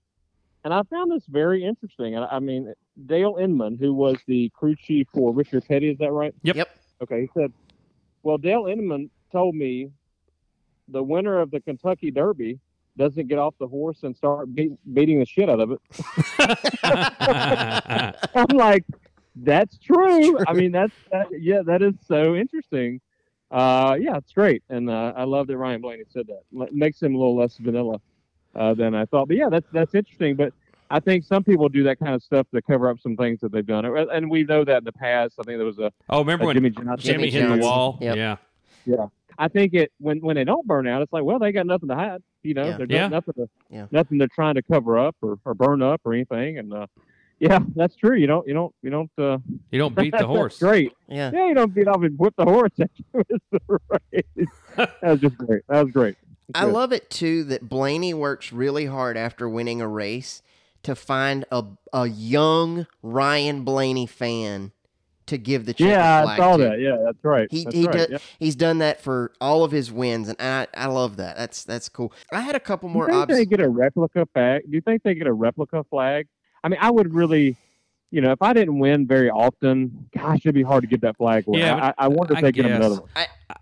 [0.66, 2.16] and I found this very interesting.
[2.16, 2.74] And I mean,
[3.06, 6.34] Dale Inman, who was the crew chief for Richard Petty, is that right?
[6.42, 6.56] Yep.
[6.56, 6.78] Yep.
[7.02, 7.52] Okay, he said,
[8.24, 9.92] "Well, Dale Inman told me
[10.88, 12.58] the winner of the Kentucky Derby
[12.96, 15.78] doesn't get off the horse and start beat, beating the shit out of it."
[18.34, 18.82] I'm like,
[19.36, 20.36] "That's true.
[20.48, 23.00] I mean, that's that, yeah, that is so interesting."
[23.50, 26.42] Uh, yeah, it's great, and uh, I love that Ryan Blaney said that.
[26.58, 28.00] L- makes him a little less vanilla
[28.54, 29.28] uh, than I thought.
[29.28, 30.34] But yeah, that's that's interesting.
[30.34, 30.52] But
[30.90, 33.52] I think some people do that kind of stuff to cover up some things that
[33.52, 35.34] they've done, and we know that in the past.
[35.38, 36.98] I think there was a, oh, remember a when Jimmie Johnson.
[36.98, 37.98] Jimmy, Jimmy hit the wall?
[38.00, 38.38] Yep.
[38.84, 39.06] Yeah.
[39.38, 41.88] I think it when when they don't burn out, it's like well they got nothing
[41.90, 42.22] to hide.
[42.42, 42.76] You know, Yeah.
[42.78, 43.08] they're Yeah.
[43.08, 43.86] nothing to Yeah.
[43.90, 46.58] nothing they're trying to cover up or, or burn up or anything.
[46.58, 46.86] And uh,
[47.38, 48.16] yeah, that's true.
[48.16, 49.38] You don't you don't you don't uh,
[49.70, 50.58] You don't beat the horse.
[50.58, 50.92] great.
[51.08, 51.30] Yeah.
[51.32, 53.60] Yeah, you don't beat up and whip the horse after it's the
[54.12, 54.48] race.
[54.76, 55.62] that was just great.
[55.68, 56.16] That was great.
[56.54, 56.72] I Good.
[56.74, 60.42] love it too that Blaney works really hard after winning a race
[60.84, 64.72] to find a a young Ryan Blaney fan
[65.26, 66.62] to give the checkered Yeah, I flag saw to.
[66.62, 66.78] that.
[66.80, 67.48] Yeah, that's right.
[67.50, 67.92] He that's he right.
[67.96, 68.18] does, yeah.
[68.38, 71.36] he's done that for all of his wins, and I I love that.
[71.36, 72.12] That's that's cool.
[72.32, 74.62] I had a couple Do more you think obs- they get a replica flag?
[74.70, 76.28] Do you think they get a replica flag?
[76.64, 77.56] I mean, I would really,
[78.10, 81.16] you know, if I didn't win very often, gosh, it'd be hard to get that
[81.16, 81.60] flag away.
[81.60, 83.10] Yeah, I, I wonder if I they get him another one.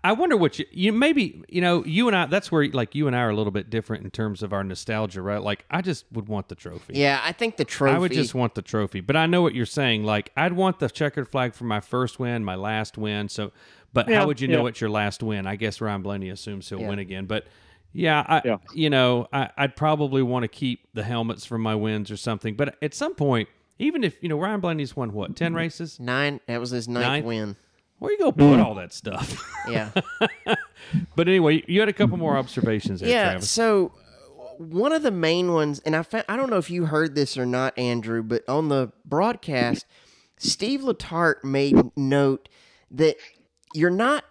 [0.03, 3.05] I wonder what you you maybe you know you and I that's where like you
[3.07, 5.41] and I are a little bit different in terms of our nostalgia, right?
[5.41, 6.93] Like I just would want the trophy.
[6.95, 7.95] Yeah, I think the trophy.
[7.95, 10.03] I would just want the trophy, but I know what you're saying.
[10.03, 13.29] Like I'd want the checkered flag for my first win, my last win.
[13.29, 13.51] So,
[13.93, 15.45] but Yeah, how would you know it's your last win?
[15.45, 16.89] I guess Ryan Blaney assumes he'll Yeah.
[16.89, 17.45] win again, but
[17.95, 18.57] yeah, I, Yeah.
[18.73, 22.55] you know, I, I'd probably want to keep the helmets from my wins or something.
[22.55, 23.47] But at some point,
[23.79, 26.39] even if you know Ryan Blaney's won what ten races, nine.
[26.47, 27.25] That was his ninth, Ninth?
[27.25, 27.55] win.
[27.99, 29.41] where you go put all that stuff?
[29.69, 29.89] Yeah.
[31.15, 33.31] but anyway, you had a couple more observations there, yeah.
[33.31, 33.49] Travis.
[33.49, 33.91] So
[34.39, 37.15] uh, one of the main ones, and I fa- I don't know if you heard
[37.15, 39.85] this or not, Andrew, but on the broadcast,
[40.37, 42.47] Steve Letarte made note
[42.91, 43.15] that
[43.73, 44.23] you're not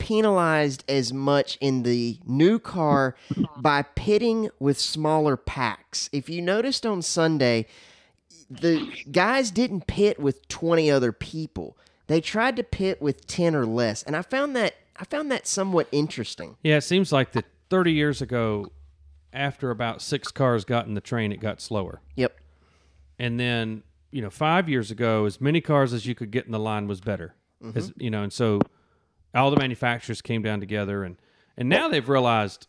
[0.00, 3.14] penalized as much in the new car
[3.56, 6.10] by pitting with smaller packs.
[6.12, 7.66] If you noticed on Sunday,
[8.50, 11.78] the guys didn't pit with 20 other people.
[12.08, 14.02] They tried to pit with 10 or less.
[14.02, 16.56] And I found that I found that somewhat interesting.
[16.62, 18.66] Yeah, it seems like that 30 years ago,
[19.32, 22.02] after about six cars got in the train, it got slower.
[22.16, 22.36] Yep.
[23.18, 26.52] And then, you know, five years ago, as many cars as you could get in
[26.52, 27.34] the line was better.
[27.62, 27.78] Mm-hmm.
[27.78, 28.60] As, you know, and so
[29.34, 31.16] all the manufacturers came down together, and
[31.56, 32.66] and now they've realized,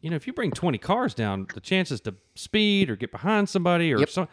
[0.00, 3.48] you know, if you bring 20 cars down, the chances to speed or get behind
[3.48, 4.08] somebody or Yep.
[4.08, 4.28] so.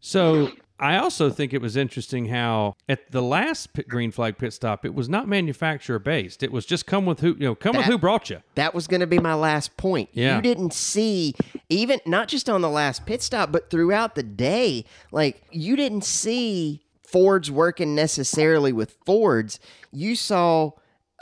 [0.00, 4.52] So I also think it was interesting how at the last pit, green flag pit
[4.52, 6.44] stop, it was not manufacturer based.
[6.44, 8.40] It was just come with who, you know, come with who brought you.
[8.54, 10.08] That was going to be my last point.
[10.12, 10.36] Yeah.
[10.36, 11.34] You didn't see,
[11.68, 16.04] even not just on the last pit stop, but throughout the day, like you didn't
[16.04, 19.58] see Fords working necessarily with Fords.
[19.90, 20.72] You saw,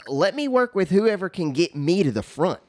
[0.07, 2.59] let me work with whoever can get me to the front.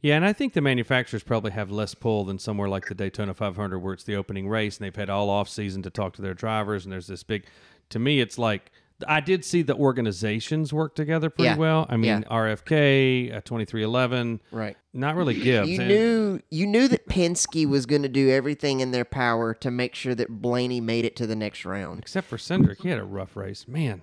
[0.00, 3.34] Yeah, and I think the manufacturers probably have less pull than somewhere like the Daytona
[3.34, 6.22] 500, where it's the opening race and they've had all off season to talk to
[6.22, 7.44] their drivers, and there's this big.
[7.90, 8.70] To me, it's like
[9.06, 11.56] I did see the organizations work together pretty Yeah.
[11.56, 11.86] well.
[11.88, 12.28] I mean, Yeah.
[12.30, 14.76] RFK, uh, 23XI, Right.
[14.94, 15.68] not really Gibbs.
[15.68, 19.52] You and- knew you knew that Penske was going to do everything in their power
[19.54, 21.98] to make sure that Blaney made it to the next round.
[21.98, 24.02] except for Cindric, he had a rough race, man.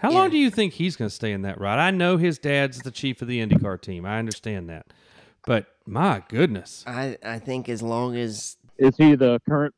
[0.00, 1.78] How long do you think he's going to stay in that ride?
[1.78, 4.04] I know his dad's the chief of the IndyCar team.
[4.04, 4.86] I understand that,
[5.46, 9.74] but my goodness, I I think as long as Is he the current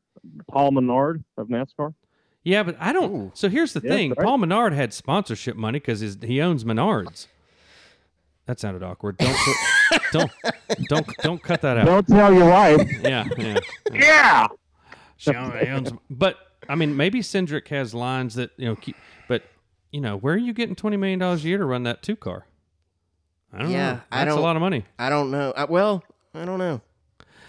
[0.49, 1.93] Paul Menard of NASCAR?
[2.45, 3.11] Yeah, but I don't.
[3.11, 3.31] Ooh.
[3.33, 4.23] So here's the Yeah, thing: right.
[4.25, 7.27] Paul Menard had sponsorship money because he owns Menards.
[8.45, 9.17] That sounded awkward.
[9.17, 10.31] Don't put, don't
[10.87, 11.85] don't don't cut that out.
[11.85, 12.87] Don't tell your wife.
[13.01, 13.57] Yeah, yeah.
[13.91, 14.47] yeah.
[15.17, 16.37] She owns, but
[16.69, 18.75] I mean, maybe Cindric has lines that you know.
[18.75, 18.95] Keep,
[19.27, 19.41] but
[19.91, 22.15] you know, where are you getting twenty million dollars a year to run that two
[22.15, 22.45] car?
[23.51, 24.01] I don't Yeah, know.
[24.11, 24.85] I That's a don't- lot of money.
[24.99, 25.51] I don't know.
[25.57, 26.03] I, well,
[26.35, 26.81] I don't know.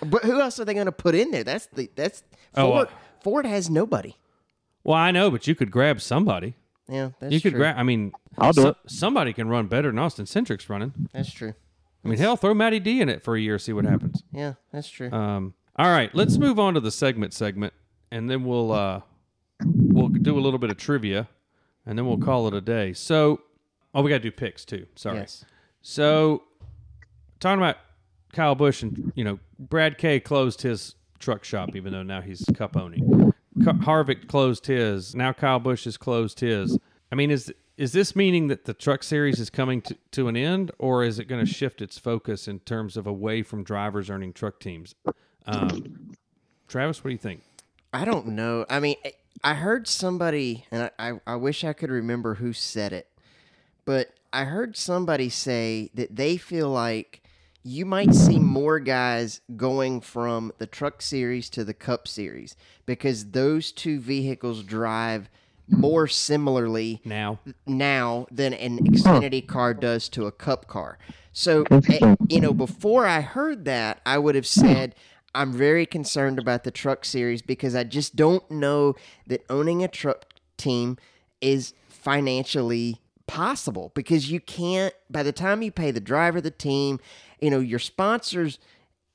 [0.05, 1.45] But who else are they going to put in there?
[1.45, 2.23] That's the that's
[2.55, 2.89] Oh, Ford.
[2.89, 2.91] uh,
[3.23, 4.15] Ford has nobody.
[4.87, 6.55] Well, I know, but you could grab somebody.
[6.89, 7.59] Yeah, that's you could true.
[7.61, 7.75] grab.
[7.77, 8.77] I mean, I'll do so- it.
[8.87, 10.93] Somebody can run better than Austin Cindric's running.
[11.13, 11.55] That's true.
[12.05, 14.23] I mean, hell, throw Matty D in it for a year, see what happens.
[14.31, 15.11] Yeah, that's true.
[15.11, 17.73] Um, all right, let's move on to the segment segment,
[18.13, 19.01] and then we'll uh,
[19.65, 21.27] we'll do a little bit of trivia,
[21.85, 22.93] and then we'll call it a day.
[22.93, 23.41] So,
[23.93, 24.87] oh, we got to do picks too.
[24.95, 25.19] Sorry.
[25.19, 25.45] yes.
[25.83, 26.45] So,
[27.41, 27.79] talking about
[28.33, 32.45] Kyle Busch, and you know, Brad K closed his truck shop, even though now he's
[32.55, 33.33] cup owning.
[33.65, 35.15] Ca- Harvick closed his.
[35.15, 36.79] Now Kyle Busch has closed his.
[37.11, 40.37] I mean, is is this meaning that the truck series is coming to, to an
[40.37, 44.09] end, or is it going to shift its focus in terms of away from drivers
[44.09, 44.95] earning truck teams?
[45.47, 46.13] Um,
[46.69, 47.43] Travis, what do you think?
[47.93, 48.65] I don't know.
[48.71, 48.97] I mean,
[49.45, 53.09] I heard somebody, and I, I, I wish I could remember who said it,
[53.85, 57.23] but I heard somebody say that they feel like
[57.67, 62.55] you might see more guys going from the truck series to the cup series
[62.87, 65.29] because those two vehicles drive
[65.69, 70.97] more similarly Now, now than an Xfinity car does to a cup car.
[71.33, 74.95] So, eh, you know, before I heard that, I would have said,
[75.35, 78.95] I'm very concerned about the truck series because I just don't know
[79.27, 80.27] that owning a truck
[80.57, 80.99] team
[81.41, 87.01] is financially possible because you can't, by the time you pay the driver, the team,
[87.41, 88.59] you know, your sponsors,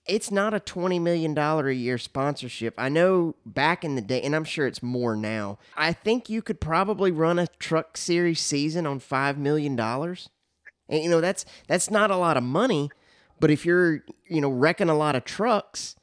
[0.05, 2.73] it's not a $20 million a year sponsorship.
[2.77, 6.41] I know back in the day, and I'm sure it's more now, I think you
[6.41, 9.79] could probably run a truck series season on $5 million.
[9.79, 12.89] And, you know, that's that's not a lot of money,
[13.39, 15.95] but if you're, you know, wrecking a lot of trucks,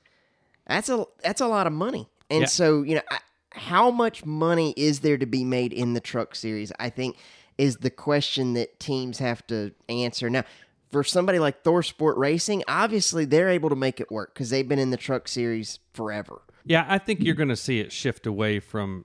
[0.67, 2.09] that's a that's a lot of money.
[2.31, 2.47] And Yeah.
[2.47, 3.19] so, you know, I,
[3.53, 6.73] how much money is there to be made in the truck series?
[6.79, 7.17] I think
[7.59, 10.31] is the question that teams have to answer.
[10.31, 10.45] Now,
[10.91, 14.79] for somebody like ThorSport Racing, obviously they're able to make it work because they've been
[14.79, 16.43] in the truck series forever.
[16.65, 19.05] yeah, I think you're going to see it shift away from.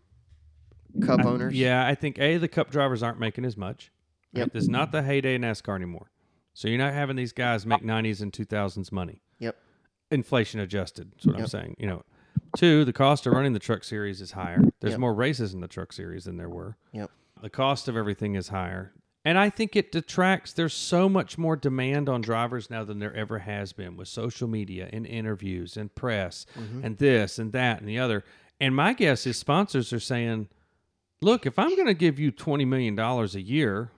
[1.05, 3.91] Cup owners, Yeah, I think a the Cup drivers aren't making as much.
[4.33, 4.51] Yep.
[4.55, 6.11] It's not the heyday of NASCAR anymore.
[6.53, 9.21] So you're not having these guys make 90s and 2000s money.
[9.39, 9.55] Yep.
[10.11, 11.11] inflation adjusted.
[11.13, 11.75] That's what I'm saying.
[11.79, 12.03] You know,
[12.55, 14.61] two, the cost of running the truck series is higher.
[14.79, 14.99] There's Yep.
[14.99, 16.77] more races in the truck series than there were.
[16.91, 17.09] Yep.
[17.41, 18.93] The cost of everything is higher.
[19.25, 20.51] And I think it detracts.
[20.51, 24.47] There's so much more demand on drivers now than there ever has been with social
[24.47, 26.83] media and interviews and press mm-hmm.
[26.83, 28.23] and this and that and the other.
[28.59, 30.49] And my guess is sponsors are saying,
[31.21, 33.91] look, if I'm going to give you $20 million a year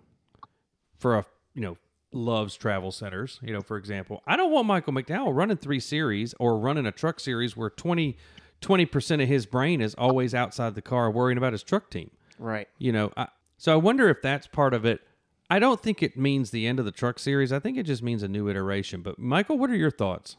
[0.98, 1.78] for a, you know,
[2.12, 6.36] loves travel centers, you know, for example, I don't want Michael McDowell running three series
[6.40, 8.16] or running a truck series where 20,
[8.62, 12.12] 20% of his brain is always outside the car worrying about his truck team.
[12.38, 12.68] right.
[12.78, 15.02] You know, I, so I wonder if that's part of it.
[15.50, 17.52] I don't think it means the end of the truck series.
[17.52, 19.02] I think it just means a new iteration.
[19.02, 20.38] But Michael, what are your thoughts?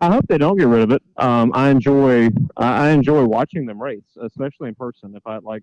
[0.00, 1.02] I hope they don't get rid of it.
[1.18, 5.14] Um, I enjoy I enjoy watching them race, especially in person.
[5.14, 5.62] If I like,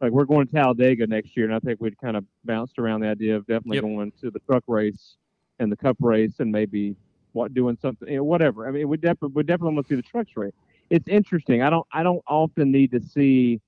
[0.00, 3.00] like we're going to Talladega next year, and I think we'd kind of bounced around
[3.00, 3.84] the idea of definitely Yep.
[3.84, 5.16] going to the truck race
[5.58, 6.94] and the Cup race, and maybe
[7.32, 8.68] what doing something, you know, whatever.
[8.68, 10.52] I mean, we definitely we definitely want to see the trucks race.
[10.90, 11.62] It's interesting.
[11.62, 13.60] I don't I don't often need to see.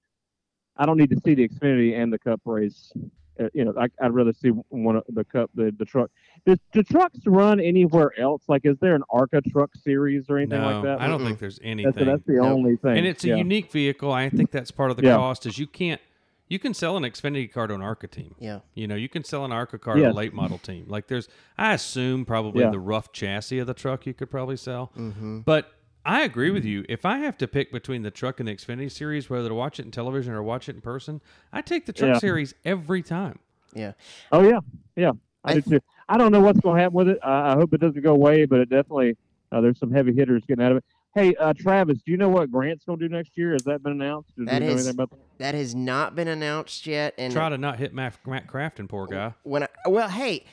[0.76, 2.92] I don't need to see the Xfinity and the Cup race.
[3.40, 6.11] Uh, you know, I, I'd rather see one of the Cup, the the truck.
[6.46, 8.42] Does do trucks run anywhere else?
[8.48, 11.00] Like, is there an ARCA truck series or anything no, like that?
[11.00, 11.26] I don't Mm-mm.
[11.26, 12.05] think there's anything.
[12.07, 12.46] that's the Nope.
[12.46, 12.98] only thing.
[12.98, 13.37] and it's a yeah.
[13.37, 14.12] unique vehicle.
[14.12, 15.16] I think that's part of the Yeah.
[15.16, 16.00] cost is you can't
[16.48, 18.35] you can sell an Xfinity car to an ARCA team.
[18.40, 18.59] Yeah.
[18.74, 20.85] You know, you can sell an ARCA car to a late model team.
[20.88, 22.70] Like there's I assume probably Yeah.
[22.70, 24.90] the rough chassis of the truck you could probably sell.
[24.98, 25.40] Mm-hmm.
[25.40, 25.70] But
[26.04, 26.84] I agree with you.
[26.88, 29.78] If I have to pick between the truck and the Xfinity series, whether to watch
[29.78, 31.20] it in television or watch it in person,
[31.52, 32.18] I take the truck Yeah.
[32.18, 33.38] series every time.
[33.74, 33.92] Yeah.
[34.32, 34.60] Oh yeah,
[34.96, 35.12] yeah.
[35.44, 35.80] I, I do too.
[36.08, 37.18] I don't know what's going to happen with it.
[37.22, 39.16] I, I hope it doesn't go away, but it definitely
[39.52, 40.84] uh, there's some heavy hitters getting out of it.
[41.14, 43.52] Hey, uh, Travis, do you know what Grant's going to do next year?
[43.52, 44.30] Has that been announced?
[44.36, 45.18] Do That you know is- anything about that?
[45.38, 47.14] That has not been announced yet.
[47.18, 49.34] And Try to not hit Matt, Matt Crafton, poor guy.
[49.42, 50.44] when I, well, hey,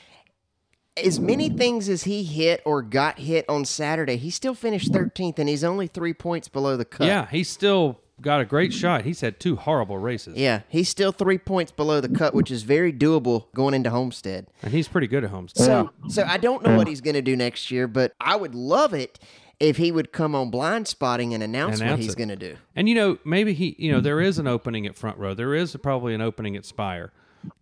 [1.04, 5.40] as many things as he hit or got hit on Saturday, he still finished 13th,
[5.40, 7.08] and he's only three points below the cut.
[7.08, 9.04] Yeah, he's still got a great shot.
[9.04, 10.38] He's had two horrible races.
[10.38, 14.48] Yeah, he's still three points below the cut, which is very doable going into Homestead.
[14.64, 15.66] And he's pretty good at Homestead.
[15.66, 18.56] So, so I don't know what he's going to do next year, but I would
[18.56, 19.20] love it
[19.60, 22.58] if he would come on blind spotting and announce, what he's going to do.
[22.76, 25.34] And you know, maybe he, you know, there is an opening at front row.
[25.34, 27.12] There is probably an opening at Spire.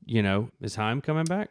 [0.05, 1.49] You know, is Heim coming back?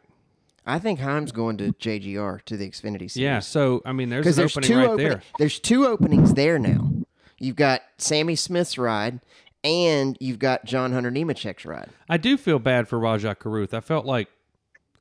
[0.65, 3.17] I think Heim's going to JGR to the Xfinity Series.
[3.17, 3.39] Yeah.
[3.39, 5.21] So I mean, there's an there's opening two right opening- there.
[5.37, 6.91] There's two openings there now.
[7.37, 9.19] You've got Sammy Smith's ride,
[9.63, 11.89] and you've got John Hunter Nemechek's ride.
[12.09, 13.73] I do feel bad for Rajah Caruth.
[13.73, 14.29] I felt like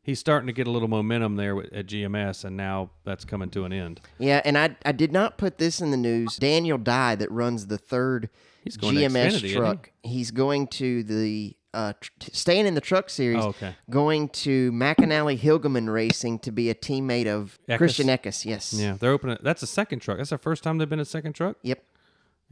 [0.03, 3.65] he's starting to get a little momentum there at GMS, and now that's coming to
[3.65, 4.01] an end.
[4.19, 6.37] Yeah, and I I did not put this in the news.
[6.37, 8.29] Daniel Dye that runs the third
[8.65, 9.55] He's going to GMS isn't he?
[9.55, 9.91] truck.
[10.03, 13.43] He's going to the uh, tr- staying in the truck series.
[13.45, 13.75] Oh, okay.
[13.91, 17.79] Going to McAnally Hilgeman Racing to be a teammate of Eckes?
[17.79, 18.45] Christian Eckes.
[18.45, 18.73] Yes.
[18.73, 19.39] Yeah, they're opening.
[19.43, 20.19] That's a second truck.
[20.19, 21.57] That's the first time they've been a second truck.
[21.63, 21.85] Yep.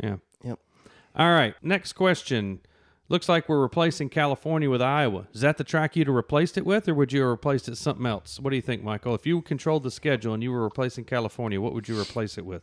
[0.02, 0.16] Yeah.
[0.44, 0.58] Yep.
[1.16, 1.54] All right.
[1.62, 2.60] Next question.
[3.08, 5.26] Looks like we're replacing California with Iowa.
[5.34, 7.72] Is that the track you'd have replaced it with, or would you have replaced it
[7.72, 8.40] with something else?
[8.40, 9.14] What do you think, Michael?
[9.14, 12.46] If you controlled the schedule and you were replacing California, what would you replace it
[12.46, 12.62] with?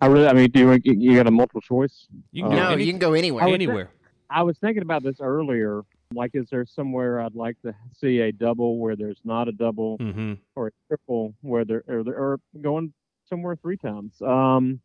[0.00, 2.06] I really, I mean, do you, you got a multiple choice?
[2.30, 3.44] You can Uh, go No, any- you can go anywhere.
[3.44, 3.90] would anywhere.
[4.30, 5.82] I was thinking about this earlier.
[6.14, 9.98] Like, is there somewhere I'd like to see a double where there's not a double,
[9.98, 10.34] Mm-hmm.
[10.56, 12.92] or a triple where there, are or, there- or going
[13.28, 14.20] somewhere three times?
[14.22, 14.80] Um,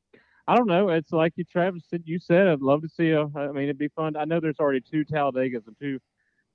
[0.47, 0.89] I don't know.
[0.89, 2.03] It's like you, Travis, said.
[2.05, 3.21] You said I'd love to see a.
[3.37, 4.17] I mean, it'd be fun.
[4.17, 5.99] I know there's already two Talladegas and two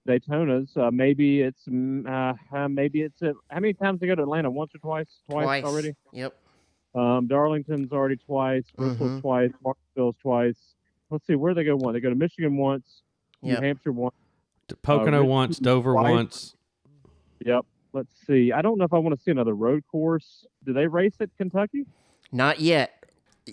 [0.06, 0.76] Daytonas.
[0.76, 4.22] Uh, maybe it's mm, uh, uh, maybe it's uh, how many times they go to
[4.22, 4.50] Atlanta?
[4.50, 5.06] Once or twice?
[5.30, 5.94] Twice, already.
[6.12, 6.34] Yep.
[6.94, 8.64] Um, Darlington's already twice.
[8.76, 9.20] Bristol's Mhm.
[9.22, 9.50] twice.
[9.64, 10.58] Martinsville's twice.
[11.08, 11.74] Let's see where they go.
[11.76, 11.94] One.
[11.94, 13.00] They go to Michigan once.
[13.40, 13.60] Yep.
[13.60, 14.14] New Hampshire once.
[14.68, 16.10] D- Pocono uh, Richmond once, Dover twice.
[16.10, 16.56] once.
[17.44, 17.64] Yep.
[17.92, 18.52] Let's see.
[18.52, 20.46] I don't know if I want to see another road course.
[20.64, 21.86] Do they race at Kentucky?
[22.32, 23.04] Not yet.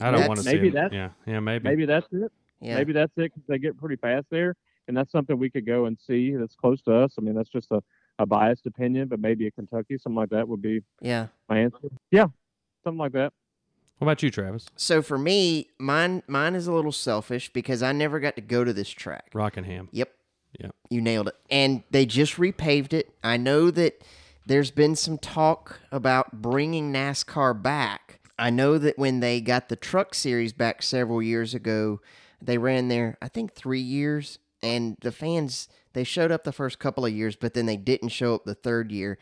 [0.01, 0.73] I don't That's- want to see maybe him.
[0.73, 1.63] that's- Yeah, yeah, maybe.
[1.63, 2.31] Maybe that's it.
[2.61, 2.75] Yeah.
[2.75, 4.55] Maybe that's it 'cause they get pretty fast there,
[4.87, 6.35] and that's something we could go and see.
[6.35, 7.15] That's close to us.
[7.17, 7.81] I mean, that's just a,
[8.19, 11.27] a biased opinion, but maybe a Kentucky, something like that would be Yeah.
[11.47, 11.89] my answer.
[12.11, 12.27] Yeah,
[12.83, 13.31] something like that.
[13.99, 14.65] What about you, Travis?
[14.75, 18.65] So for me, mine mine is a little selfish because I never got to go
[18.65, 19.29] to this track.
[19.33, 19.87] Rockingham.
[19.93, 20.11] Yep.
[20.59, 20.69] Yeah.
[20.89, 21.35] You nailed it.
[21.49, 23.13] And they just repaved it.
[23.23, 24.01] I know that
[24.45, 28.19] there's been some talk about bringing NASCAR back.
[28.37, 32.01] I know that when they got the truck series back several years ago,
[32.41, 34.39] they ran there, I think, three years.
[34.61, 38.09] And the fans, they showed up the first couple of years, but then they didn't
[38.09, 39.17] show up the third year.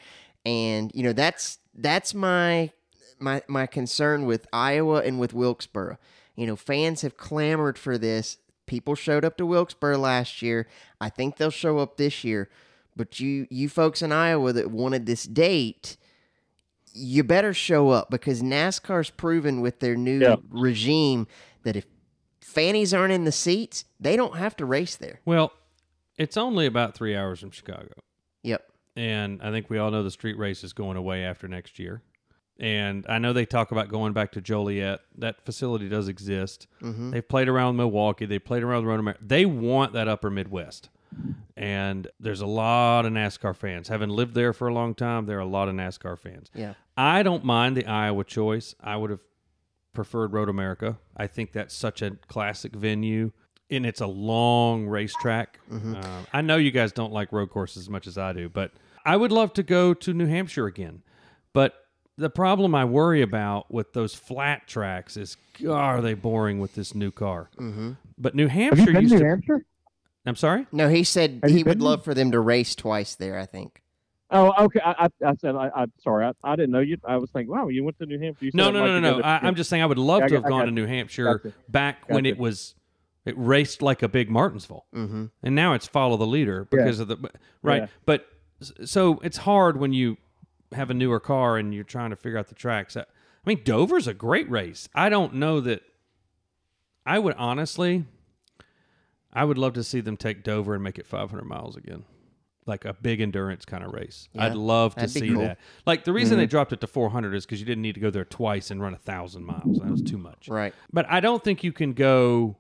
[0.45, 2.71] And, you know, that's that's my
[3.19, 5.97] my my concern with Iowa and with Wilkesboro.
[6.35, 8.37] You know, fans have clamored for this.
[8.73, 10.67] People showed up to Wilkesboro last year.
[10.99, 12.49] I think they'll show up this year.
[12.95, 15.95] But you you folks in Iowa that wanted this date,
[16.91, 20.37] you better show up because NASCAR's proven with their new Yeah.
[20.49, 21.27] regime
[21.61, 21.85] that if
[22.41, 25.19] fannies aren't in the seats, they don't have to race there.
[25.23, 25.53] Well,
[26.17, 27.93] it's only about three hours from Chicago.
[28.41, 28.71] Yep.
[28.95, 32.01] And I think we all know the street race is going away after next year.
[32.59, 35.01] And I know they talk about going back to Joliet.
[35.17, 36.67] That facility does exist.
[36.81, 37.11] Mm-hmm.
[37.11, 38.25] They've played around Milwaukee.
[38.25, 39.23] They played around with Road America.
[39.25, 40.89] They want that upper Midwest.
[41.55, 43.87] And there's a lot of NASCAR fans.
[43.87, 46.49] Having lived there for a long time, there are a lot of NASCAR fans.
[46.53, 46.73] Yeah.
[46.97, 48.75] I don't mind the Iowa choice.
[48.81, 49.19] I would have
[49.93, 50.97] preferred Road America.
[51.15, 53.31] I think that's such a classic venue,
[53.69, 55.59] and it's a long racetrack.
[55.71, 55.95] Mm-hmm.
[55.95, 58.71] Uh, I know you guys don't like road courses as much as I do, but
[59.05, 61.03] I would love to go to New Hampshire again.
[61.53, 61.82] But
[62.17, 66.75] the problem I worry about with those flat tracks is, God, are they boring with
[66.75, 67.49] this new car?
[67.59, 67.91] Mm-hmm.
[68.17, 69.25] But New Have you Hampshire used to to.
[69.25, 69.65] Hampshire?
[70.25, 70.67] I'm sorry.
[70.71, 71.85] No, he said Have he would been?
[71.85, 73.81] love for them to race twice there, I think.
[74.31, 74.79] Oh, okay.
[74.83, 74.91] I,
[75.23, 76.25] I, I said I, I'm sorry.
[76.25, 76.97] I, I didn't know you.
[77.03, 78.45] I was thinking, wow, you went to New Hampshire.
[78.45, 79.23] You No, said no, like no, no, no.
[79.23, 80.71] I, I'm just saying I would love I to have I gone to.
[80.71, 81.53] New Hampshire Gotcha.
[81.69, 82.73] back when it was
[83.25, 85.25] it raced like a big Martinsville, Mm-hmm.
[85.43, 86.77] and now it's follow the leader Yeah.
[86.83, 87.17] because of the
[87.61, 87.83] right.
[87.83, 87.87] Yeah.
[88.05, 88.25] But
[88.85, 90.17] so it's hard when you
[90.73, 92.95] have a newer car and you're trying to figure out the tracks.
[92.95, 93.05] I,
[93.45, 94.89] mean, Dover's a great race.
[94.93, 95.81] I don't know that.
[97.05, 98.05] I would honestly,
[99.33, 102.05] I would love to see them take Dover and make it 500 miles again.
[102.65, 104.29] Like a big endurance kind of race.
[104.31, 105.41] Yeah, I'd love to see cool.
[105.41, 105.59] that.
[105.85, 106.51] Like the reason they mm-hmm.
[106.51, 108.93] dropped it to 400 is because you didn't need to go there twice and run
[108.93, 109.79] a thousand miles.
[109.79, 110.47] That was too much.
[110.47, 110.73] Right.
[110.93, 112.55] But I don't think you can go.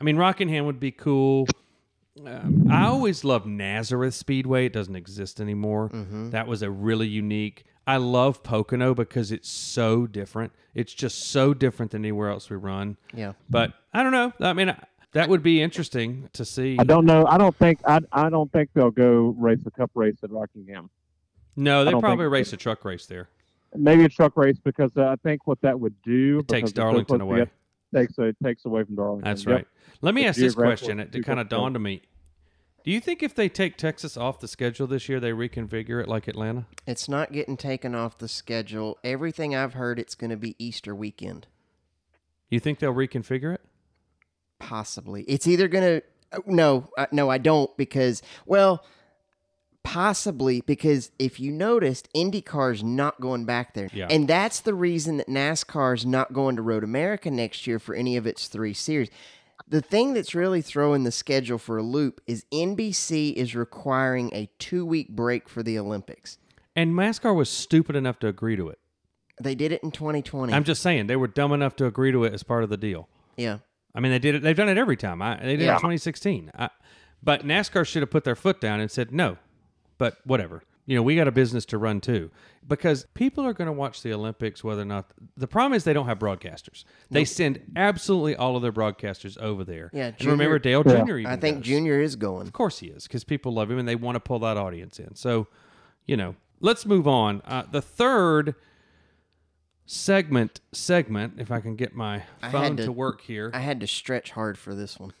[0.00, 1.48] I mean, Rockingham would be cool.
[2.26, 4.66] Um, I always loved Nazareth Speedway.
[4.66, 5.90] It doesn't exist anymore.
[6.30, 7.64] That was a really unique.
[7.86, 10.52] I love Pocono because it's so different.
[10.74, 12.96] It's just so different than anywhere else we run.
[13.14, 13.32] Yeah.
[13.48, 14.32] But I don't know.
[14.40, 14.76] I mean,
[15.12, 16.76] that would be interesting to see.
[16.78, 17.24] I don't know.
[17.26, 17.80] I don't think.
[17.86, 20.90] I, I don't think they'll go race a cup race at Rockingham.
[21.56, 23.28] No, they I probably think- race a truck race there.
[23.74, 26.70] Maybe a truck race because uh, I think what that would do It takes because
[26.70, 27.46] it's so Darlington close away.
[27.92, 29.24] Together, Takes it takes away from Darlington.
[29.28, 29.54] That's Yep.
[29.54, 29.66] right.
[30.00, 31.00] Let me The ask this question.
[31.00, 32.02] It, it kind of geographical- dawned on me.
[32.84, 36.08] Do you think if they take Texas off the schedule this year, they reconfigure it
[36.08, 36.66] like Atlanta?
[36.86, 38.98] It's not getting taken off the schedule.
[39.04, 41.48] Everything I've heard, it's going to be Easter weekend.
[42.48, 43.60] You think they'll reconfigure it?
[44.58, 45.22] Possibly.
[45.24, 46.40] It's either going to.
[46.46, 48.84] No, uh, no, I don't because, well,
[49.88, 53.88] possibly because if you noticed, IndyCar's not going back there.
[53.94, 54.06] Yeah.
[54.10, 58.14] And that's the reason that NASCAR's not going to Road America next year for any
[58.18, 59.08] of its three series.
[59.66, 64.50] The thing that's really throwing the schedule for a loop is NBC is requiring a
[64.58, 66.36] two week break for the Olympics.
[66.76, 68.78] And NASCAR was stupid enough to agree to it.
[69.40, 70.52] They did it in 2020.
[70.52, 72.76] I'm just saying they were dumb enough to agree to it as part of the
[72.76, 73.08] deal.
[73.38, 73.58] yeah.
[73.94, 74.42] I mean, they did it.
[74.42, 75.22] They've done it every time.
[75.22, 76.52] I, they did it in 2016.
[76.56, 76.68] I,
[77.22, 79.38] but NASCAR should have put their foot down and said no.
[79.98, 80.62] But whatever.
[80.86, 82.30] You know, we got a business to run too,
[82.66, 85.10] because people are going to watch the Olympics whether or not.
[85.36, 86.84] The problem is they don't have broadcasters.
[87.10, 89.90] They send absolutely all of their broadcasters over there.
[89.92, 91.04] Yeah, and remember Dale Yeah.
[91.04, 91.18] Jr.
[91.18, 91.66] Even I think does.
[91.66, 92.46] Junior is going.
[92.46, 94.98] Of course he is, because people love him and they want to pull that audience
[94.98, 95.14] in.
[95.14, 95.48] So,
[96.06, 97.42] you know, let's move on.
[97.44, 98.54] Uh, the third
[99.84, 103.50] segment, segment, if I can get my I phone to, to- work here.
[103.52, 105.12] I had to stretch hard for this one.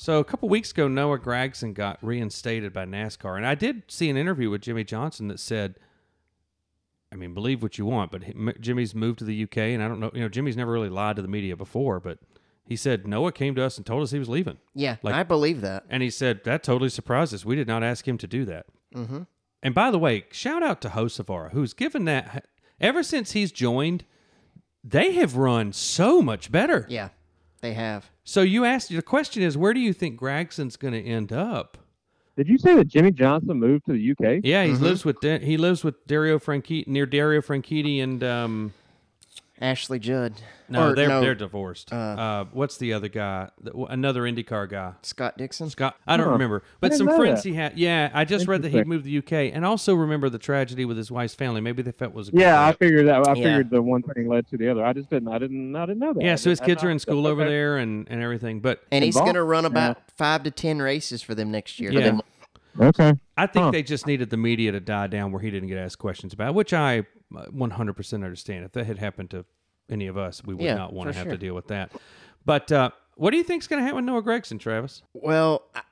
[0.00, 4.08] So a couple weeks ago, Noah Gragson got reinstated by NASCAR, and I did see
[4.08, 5.74] an interview with Jimmie Johnson that said
[7.10, 9.82] I mean, believe what you want, but he- M- Jimmie's moved to the UK, and
[9.82, 10.10] I don't know.
[10.14, 12.18] You know, Jimmie's never really lied to the media before, but
[12.64, 15.22] he said Noah came to us and told us he was leaving, Yeah, Like- I
[15.24, 15.84] believe that.
[15.90, 17.44] and he said that totally surprised us.
[17.44, 18.66] We did not ask him to do that.
[18.94, 19.22] Mm-hmm.
[19.64, 22.46] And by the way, shout out to Hocevar, who's given that
[22.80, 24.04] ever since he's joined.
[24.84, 26.86] They have run so much better.
[26.88, 27.08] Yeah,
[27.62, 28.10] they have.
[28.28, 31.78] So you asked the question is where do you think Gragson's going to end up?
[32.36, 34.40] Did you say that Jimmie Johnson moved to the UK?
[34.44, 38.74] Yeah, he lives with he lives with Dario Franchitti near Dario Franchitti and um
[39.60, 40.34] Ashley Judd.
[40.68, 41.92] no Or, they're no, they're divorced.
[41.92, 43.48] Uh, what's the other guy?
[43.60, 44.92] The- Another IndyCar guy.
[45.02, 45.68] Scott Dixon.
[45.70, 46.32] Scott, I don't Huh.
[46.32, 47.48] remember, but didn't some know friends that.
[47.48, 47.76] he had.
[47.76, 48.88] Yeah, I just read that he Interesting.
[48.88, 49.16] moved to the
[49.48, 51.60] UK, and also remember the tragedy with his wife's family.
[51.60, 53.26] Maybe they felt was a good Yeah, I figured that.
[53.26, 53.42] I Yeah.
[53.42, 54.84] figured the one thing led to the other.
[54.84, 55.28] I just didn't.
[55.28, 55.74] I didn't.
[55.74, 56.22] I didn't know that.
[56.22, 56.36] yeah.
[56.36, 57.50] So his kids are in school over okay.
[57.50, 58.60] there and and everything.
[58.60, 59.26] But And he's Involved?
[59.34, 60.02] going to run about Yeah.
[60.16, 61.90] five to ten races for them next year.
[61.92, 62.18] yeah,
[62.80, 63.14] Okay.
[63.36, 63.70] I think Huh.
[63.72, 66.54] they just needed the media to die down where he didn't get asked questions about,
[66.54, 67.02] which I uh,
[67.32, 68.64] 100% understand.
[68.64, 69.44] If that had happened to
[69.90, 71.32] any of us, we would Yeah, not want to have sure.
[71.32, 71.92] to deal with that.
[72.44, 75.02] But uh, what do you think's going to happen with Noah Gragson, Travis?
[75.12, 75.82] Well, I,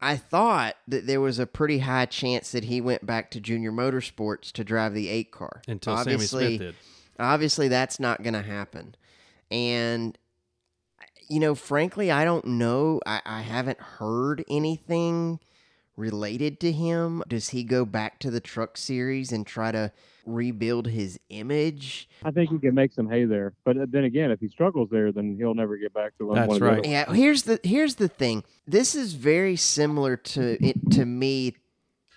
[0.00, 3.72] I thought that there was a pretty high chance that he went back to Junior
[3.72, 5.62] Motorsports to drive the eight car.
[5.68, 6.74] Until obviously, Sammy Smith did.
[7.18, 8.96] Obviously, that's not going to happen.
[9.50, 10.18] And,
[11.28, 13.00] you know, frankly, I don't know.
[13.06, 15.38] I, I haven't heard anything
[15.96, 17.22] related to him.
[17.28, 19.92] Does he go back to the truck series and try to
[20.26, 22.08] rebuild his image?
[22.24, 24.88] I think he can make some hay there, but uh, then again, if he struggles
[24.90, 26.78] there, then he'll never get back to one That's the right.
[26.78, 28.44] other- Yeah, here's the here's the thing.
[28.66, 31.54] This is very similar to it to me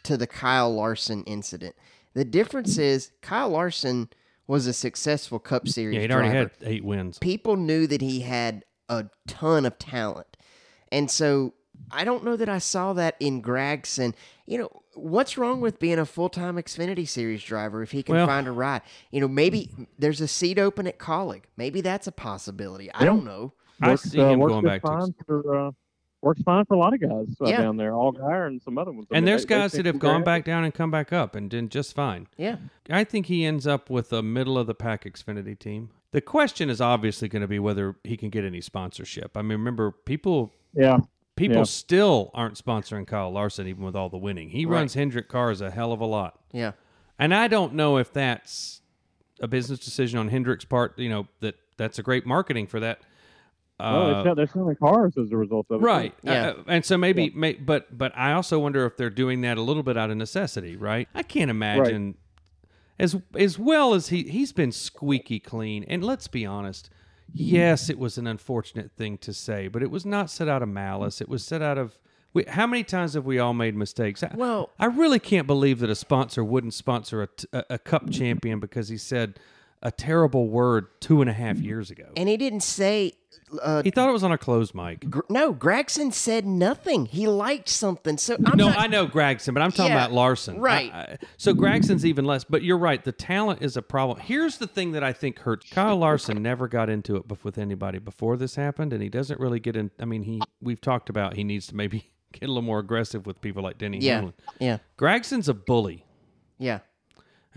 [0.04, 1.76] to the Kyle Larson incident.
[2.14, 4.10] The difference is Kyle Larson
[4.48, 7.20] was a successful Cup Series Yeah, he'd already had eight wins.
[7.20, 10.38] People knew that he had a ton of talent,
[10.92, 11.54] and so
[11.92, 14.14] I don't know that I saw that in Gragson.
[14.46, 18.16] You know, what's wrong with being a full time Xfinity Series driver if he can
[18.16, 18.82] Well- find a ride?
[19.12, 21.44] You know, maybe there's a seat open at Kaulig.
[21.56, 22.92] Maybe that's a possibility.
[22.94, 23.54] I don't know.
[23.82, 25.72] I Works, see uh, him works going just back to fine for uh,
[26.24, 27.58] works fine for a lot of guys uh, Yeah.
[27.62, 27.92] down there.
[27.92, 29.08] Allgaier and some other ones.
[29.12, 30.90] I And mean, there's they- they guys think that have gone back down and come
[30.92, 32.28] back up and did just fine.
[32.38, 32.58] Yeah.
[32.90, 35.92] I think he ends up with a middle of the pack Xfinity team.
[36.12, 39.38] The question is obviously going to be whether he can get any sponsorship.
[39.38, 40.98] I mean, remember people Yeah.
[41.38, 41.64] People Yeah.
[41.64, 44.50] still aren't sponsoring Kyle Larson even with all the winning.
[44.50, 46.40] He runs Hendrick cars a hell of a lot.
[46.52, 46.74] Yeah.
[47.18, 48.82] And I don't know if that's
[49.40, 53.00] a business decision on Hendrick's part, you know, that that's a great marketing for that.
[53.80, 55.86] well, Uh, they're, they're selling cars as a result of it.
[55.86, 56.14] Right.
[56.24, 56.48] Yeah.
[56.50, 59.62] Uh, and so maybe, may, but but I also wonder if they're doing that a
[59.62, 61.08] little bit out of necessity, right?
[61.16, 62.16] I can't imagine
[63.00, 65.84] as as well as he he's been squeaky clean.
[65.88, 66.90] And let's be honest,
[67.34, 70.70] yes, it was an unfortunate thing to say, but it was not set out of
[70.70, 71.22] malice.
[71.22, 71.98] It was set out of
[72.34, 74.22] we, how many times have we all made mistakes?
[74.22, 77.24] I- Well- I really can't believe that a sponsor wouldn't sponsor
[77.54, 79.40] a a cup champion because he said
[79.82, 82.06] a terrible word two and a half years ago.
[82.18, 83.14] And he didn't say.
[83.62, 85.10] Uh, He thought it was on a closed mic.
[85.10, 87.06] gr- no, Gragson said nothing.
[87.06, 88.18] He liked something.
[88.18, 90.60] So I'm no, not, I know Gragson, but I'm talking Yeah, about Larson.
[90.60, 90.92] right.
[90.94, 92.44] I- I- so Gragson's even less.
[92.44, 93.02] But you're right.
[93.02, 94.20] The talent is a problem.
[94.20, 95.70] Here's the thing that I think hurts.
[95.72, 99.62] Kyle Larson never got into it with anybody before this happened, and he doesn't really
[99.62, 99.92] get in.
[100.00, 103.26] I mean, he we've talked about he needs to maybe get a little more aggressive
[103.26, 104.16] with people like Denny Yeah.
[104.16, 104.34] Hamlin.
[104.60, 104.78] Yeah.
[104.98, 106.04] Gragson's a bully.
[106.60, 106.80] Yeah.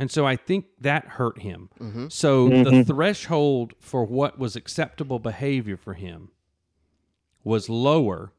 [0.01, 1.69] And so I think that hurt him.
[1.79, 2.07] Mm-hmm.
[2.09, 6.31] So the threshold for what was acceptable behavior for him
[7.45, 8.33] was lower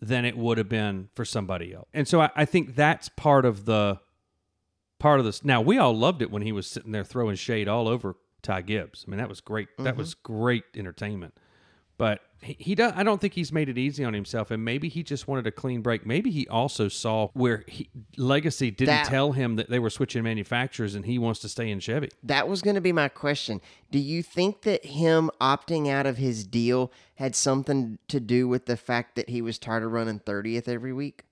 [0.00, 1.86] than it would have been for somebody else.
[1.92, 4.00] And so I, I think that's part of the
[4.98, 5.44] part of this.
[5.44, 8.62] Now we all loved it when he was sitting there throwing shade all over Ty
[8.62, 9.04] Gibbs.
[9.06, 9.68] I mean that was great.
[9.78, 11.34] That was great entertainment.
[12.00, 14.88] But he, he does, I don't think he's made it easy on himself, and maybe
[14.88, 16.06] he just wanted a clean break.
[16.06, 20.22] Maybe he also saw where he, Legacy didn't That- tell him that they were switching
[20.22, 22.08] manufacturers, and he wants to stay in Chevy.
[22.22, 23.60] That was going to be my question.
[23.90, 28.64] Do you think that him opting out of his deal had something to do with
[28.64, 31.24] the fact that he was tired of running 30th every week?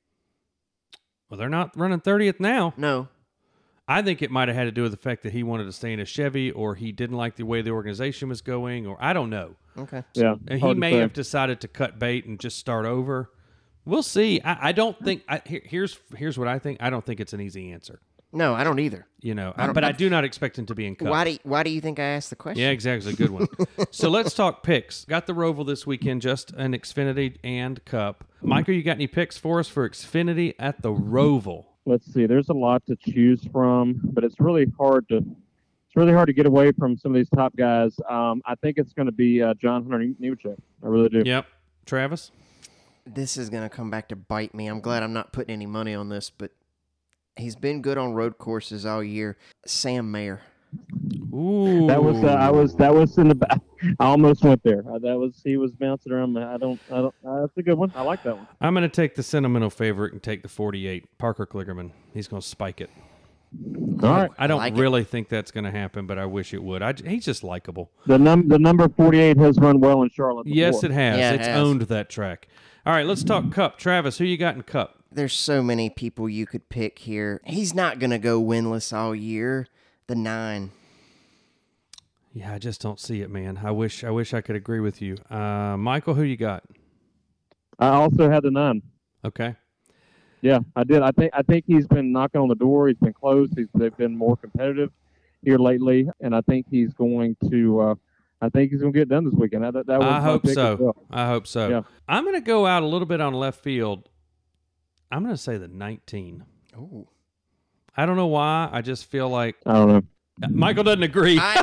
[1.31, 2.75] Well, they're not running 30th now.
[2.77, 3.09] No.
[3.89, 5.73] I think it might have had to do with the fact that he wanted to
[5.73, 8.99] stay in a Chevy, or he didn't like the way the organization was going, or
[9.01, 9.57] I don't know.
[9.79, 10.05] Okay.
[10.15, 10.35] Yeah.
[10.47, 13.31] And he may have decided to cut bait and just start over.
[13.87, 14.41] We'll see.
[14.43, 15.23] I, I don't think.
[15.29, 16.83] I, here- here's here's what I think.
[16.83, 18.01] I don't think it's an easy answer.
[18.31, 19.07] No, I don't either.
[19.23, 21.09] You know, but I do not expect him to be in cup.
[21.09, 22.63] Why do you, why do you think I asked the question?
[22.63, 23.15] Yeah, exactly.
[23.15, 23.49] Good one.
[23.91, 25.07] so let's talk picks.
[25.07, 28.25] Got the Roval this weekend, just an Xfinity and Cup.
[28.43, 31.65] Michael, you got any picks for us for Xfinity at the Roval?
[31.89, 32.27] Let's see.
[32.27, 36.35] There's a lot to choose from, but it's really hard to it's really hard to
[36.35, 37.99] get away from some of these top guys.
[38.09, 40.59] Um, I think it's going to be uh, John Hunter Nemechek.
[40.85, 41.23] I really do.
[41.25, 41.47] Yep.
[41.87, 42.31] Travis?
[43.07, 44.67] This is going to come back to bite me.
[44.67, 46.51] I'm glad I'm not putting any money on this, but
[47.37, 49.39] he's been good on road courses all year.
[49.65, 50.43] Sam Mayer.
[51.35, 53.61] Ooh, That was uh, I was that was in the back.
[54.01, 54.83] I almost went there.
[54.89, 56.37] Uh, that was he was bouncing around.
[56.39, 57.15] I don't I don't.
[57.27, 57.93] Uh, that's a good one.
[57.95, 58.47] I like that one.
[58.61, 61.91] I'm going to take the sentimental favorite and take the 48, Parker Kligerman.
[62.13, 62.91] He's going to spike it.
[64.03, 64.31] All right.
[64.37, 64.81] I don't like it.
[64.81, 66.83] really think that's going to happen, but I wish it would.
[66.83, 67.91] I, he's just likable.
[68.07, 70.47] The num the number forty eight has run well in Charlotte.
[70.47, 71.19] Yes, it has.
[71.19, 71.59] Yeah, it it's has.
[71.59, 72.49] owned that track.
[72.85, 73.79] All right, let's talk Cup.
[73.79, 75.03] Travis, who you got in Cup?
[75.11, 77.41] There's so many people you could pick here.
[77.45, 79.67] He's not going to go winless all year.
[80.07, 80.71] The nine.
[82.39, 83.59] Yeah, I just don't see it, man.
[83.65, 85.17] I wish I wish I could agree with you.
[85.29, 86.63] Uh, Michael, who you got?
[87.81, 88.81] I also had the nine.
[89.25, 89.57] Okay.
[90.41, 91.03] Yeah, I did.
[91.03, 92.87] I think I think he's been knocking on the door.
[92.87, 93.49] He's been close.
[93.57, 94.93] He's they've been more competitive
[95.43, 97.81] here lately, and I think he's going to.
[97.81, 97.95] Uh,
[98.41, 99.65] I think he's going to get it done this weekend.
[99.65, 100.77] That, that was I hope so.
[100.77, 100.97] well.
[101.11, 101.69] I hope so.
[101.69, 101.83] Yeah.
[102.07, 104.09] I'm going to go out a little bit on left field.
[105.11, 106.45] I'm going to say the 19.
[106.79, 107.09] Oh.
[107.97, 108.69] I don't know why.
[108.71, 110.03] I just feel like I don't know.
[110.51, 111.39] Michael doesn't agree.
[111.41, 111.63] I,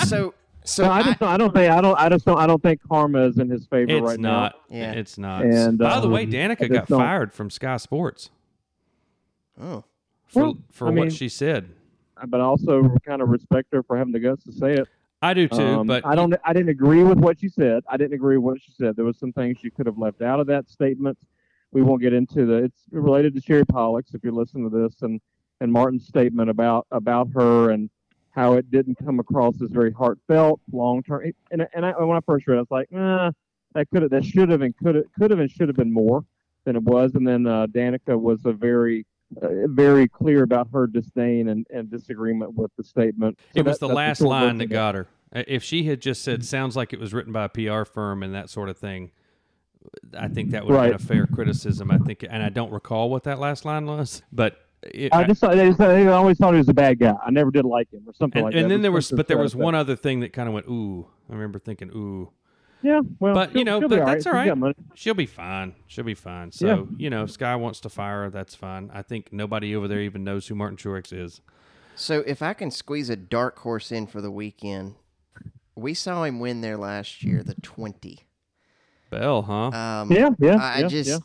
[0.06, 0.34] so
[0.64, 2.46] so No, I I, just don't, I don't think I don't I just don't I
[2.46, 4.56] don't think karma is in his favor right not.
[4.68, 4.92] Yeah.
[4.92, 5.44] It's not.
[5.44, 8.30] And, By the way, um, Danica got don't- fired from Sky Sports
[9.60, 9.84] oh.
[10.26, 11.70] for Well, for I what mean- she said.
[12.26, 14.88] but I also kind of respect her for having the guts to say it.
[15.22, 16.34] I do too, Um, but I don't.
[16.44, 17.82] I didn't agree with what she said.
[17.88, 18.96] I didn't agree with what she said.
[18.96, 21.16] There was some things she could have left out of that statement.
[21.72, 22.64] We won't get into the.
[22.64, 24.14] It's related to Sherry Pollex.
[24.14, 25.18] If you listen to this and
[25.60, 27.90] and Martin's statement about about her and
[28.30, 31.32] how it didn't come across as very heartfelt, long term.
[31.50, 32.88] And and I, when I first read, it, I was like,
[33.74, 35.92] that could have, that should have, and could have, could have, and should have been
[35.92, 36.24] more
[36.64, 37.14] than it was.
[37.14, 39.06] And then uh, Danica was a very
[39.42, 43.38] uh, very clear about her disdain and, and disagreement with the statement.
[43.54, 45.08] So it was that- the last short line that got her.
[45.32, 48.32] If she had just said, "Sounds like it was written by a PR firm" and
[48.34, 49.10] that sort of thing,
[50.16, 50.86] I think that would have Right.
[50.88, 51.90] been a fair criticism.
[51.90, 54.58] I think, and I don't recall what that last line was, but
[54.94, 57.14] it, I just thought, I, just, I always thought he was a bad guy.
[57.24, 58.62] I never did like him or something and, like that.
[58.62, 61.06] and then there was, but there was one other thing that kind of went, "Ooh."
[61.28, 62.30] I remember thinking, "Ooh."
[62.82, 64.34] Yeah, well, But, you know, but all that's right.
[64.34, 64.58] all She's got right.
[64.58, 64.74] money.
[64.94, 65.74] She'll be fine.
[65.88, 66.52] She'll be fine.
[66.52, 66.82] So, Yeah.
[66.98, 68.90] you know, if Sky wants to fire her, that's fine.
[68.92, 71.40] I think nobody over there even knows who Martin Truex is.
[71.96, 74.94] So if I can squeeze a dark horse in for the weekend,
[75.74, 78.20] we saw him win there last year, the twenty.
[79.10, 79.68] Bell, huh?
[79.70, 81.18] Um, Yeah, yeah, I, I yeah, just, yeah.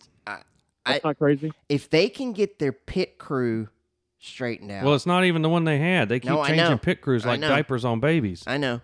[0.85, 1.51] I, That's I, not crazy.
[1.69, 3.69] if they can get their pit crew
[4.19, 6.09] straightened out, well, it's not even the one they had.
[6.09, 6.77] They keep No, changing know.
[6.77, 8.43] pit crews like diapers on babies.
[8.47, 8.81] I know.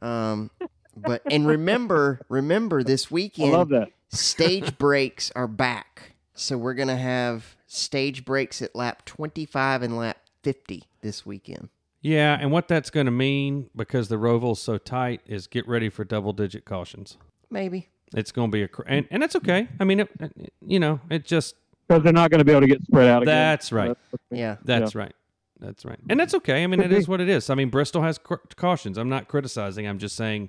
[0.00, 0.50] Um,
[0.96, 3.54] but and remember, remember this weekend.
[3.54, 3.88] I love that.
[4.10, 6.14] stage breaks are back.
[6.34, 11.68] So we're gonna have stage breaks at lap twenty-five and lap fifty this weekend.
[12.00, 15.88] Yeah, and what that's going to mean because the Roval's so tight is get ready
[15.88, 17.16] for double digit cautions.
[17.48, 17.90] Maybe.
[18.14, 19.68] It's going to be a cr- and, and that's okay.
[19.80, 21.54] I mean, it, it- you know, it just
[21.88, 23.34] Because they're not going to be able to get spread out again.
[23.34, 23.96] That's right.
[24.30, 24.56] Yeah.
[24.64, 25.14] That's right.
[25.60, 25.98] That's right.
[26.10, 26.64] And that's okay.
[26.64, 27.48] I mean, it is what it is.
[27.50, 28.98] I mean, Bristol has cr- cautions.
[28.98, 29.86] I'm not criticizing.
[29.86, 30.48] I'm just saying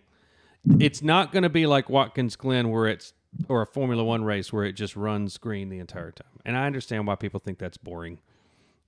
[0.79, 3.13] it's not going to be like Watkins Glen where it's
[3.47, 6.27] or a Formula 1 race where it just runs green the entire time.
[6.45, 8.19] And I understand why people think that's boring.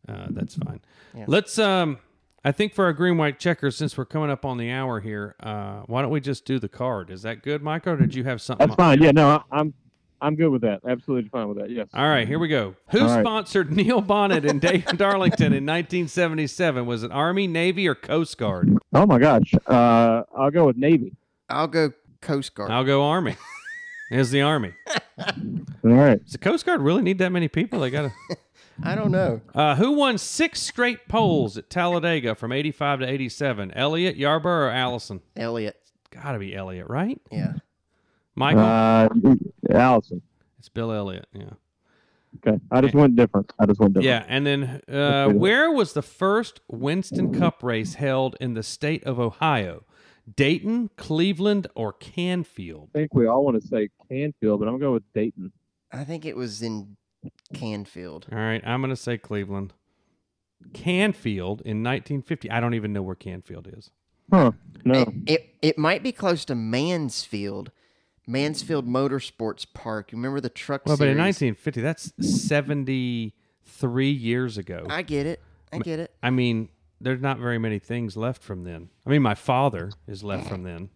[0.07, 0.81] Uh, that's fine.
[1.27, 1.97] Let's um
[2.45, 5.35] I think for our green white checkers since we're coming up on the hour here,
[5.41, 7.09] uh why don't we just do the card?
[7.09, 9.01] Is that good, Michael, or did you have something That's fine.
[9.01, 9.73] Yeah, no, I, I'm
[10.21, 10.81] I'm good with that.
[10.87, 11.69] Absolutely fine with that.
[11.69, 11.87] Yes.
[11.93, 12.75] All right, here we go.
[12.91, 13.23] Who All right.
[13.23, 16.85] sponsored Neil Bonnett and Dave Darlington in 1977?
[16.85, 18.77] Was it Army, Navy, or Coast Guard?
[18.93, 19.53] Oh my gosh.
[19.67, 21.15] Uh, I'll go with Navy.
[21.49, 21.91] I'll go
[22.21, 22.71] Coast Guard.
[22.71, 23.35] I'll go Army.
[24.11, 24.73] Is the Army?
[25.17, 25.25] All
[25.83, 26.23] right.
[26.23, 27.79] Does the Coast Guard really need that many people?
[27.79, 28.37] They got to.
[28.83, 29.41] I don't know.
[29.53, 33.71] Uh, who won six straight poles at Talladega from 85 to 87?
[33.71, 35.21] Elliott, Yarborough, or Allison?
[35.35, 35.79] Elliott.
[36.11, 37.19] Got to be Elliott, right?
[37.31, 37.53] Yeah.
[38.35, 38.61] Michael?
[38.61, 39.09] Uh,
[39.71, 40.21] Allison.
[40.59, 41.51] it's Bill Elliott, yeah.
[42.45, 42.59] Okay.
[42.69, 43.53] I just went different.
[43.59, 44.07] I just went different.
[44.07, 49.03] Yeah, and then uh, where was the first Winston Cup race held in the state
[49.05, 49.85] of Ohio?
[50.35, 52.89] Dayton, Cleveland, or Canfield?
[52.93, 55.51] I think we all want to say Canfield, but I'm going to go with Dayton.
[55.91, 56.97] I think it was in
[57.53, 58.27] Canfield.
[58.31, 59.73] All right, I'm going to say Cleveland.
[60.73, 62.49] Canfield in 1950.
[62.49, 63.91] I don't even know where Canfield is.
[64.31, 64.51] Huh.
[64.83, 65.01] No.
[65.01, 67.71] It, it it might be close to Mansfield.
[68.27, 70.11] Mansfield Motorsports Park.
[70.11, 74.87] You remember the truck Well, but in 1950, that's 73 years ago.
[74.89, 75.41] I get it.
[75.71, 76.11] I get it.
[76.23, 76.69] I mean,
[76.99, 78.89] there's not very many things left from then.
[79.05, 80.89] I mean, my father is left from then.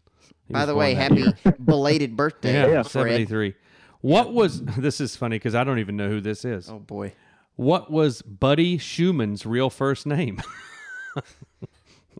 [0.47, 1.33] He By the way, happy year.
[1.63, 3.27] belated birthday, Yeah, Fred.
[3.27, 3.53] 73.
[4.01, 6.69] What was this is funny because I don't even know who this is.
[6.69, 7.13] Oh boy.
[7.55, 10.41] What was Buddy Shuman's real first name?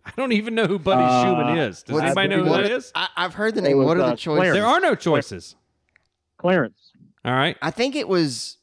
[0.05, 1.83] I don't even know who Buddy Uh, Shuman is.
[1.83, 2.91] Does What- anybody know who what- that is?
[2.95, 3.77] I, I've heard the name.
[3.77, 4.39] was, What are uh, the choices?
[4.39, 4.55] Clarence.
[4.57, 5.55] There are no choices.
[6.37, 6.91] Clarence.
[7.23, 7.57] All right.
[7.61, 8.57] I think it was.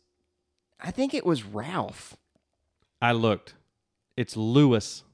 [0.81, 2.17] I think it was Ralph.
[3.01, 3.55] I looked.
[4.17, 5.05] It's Lewis.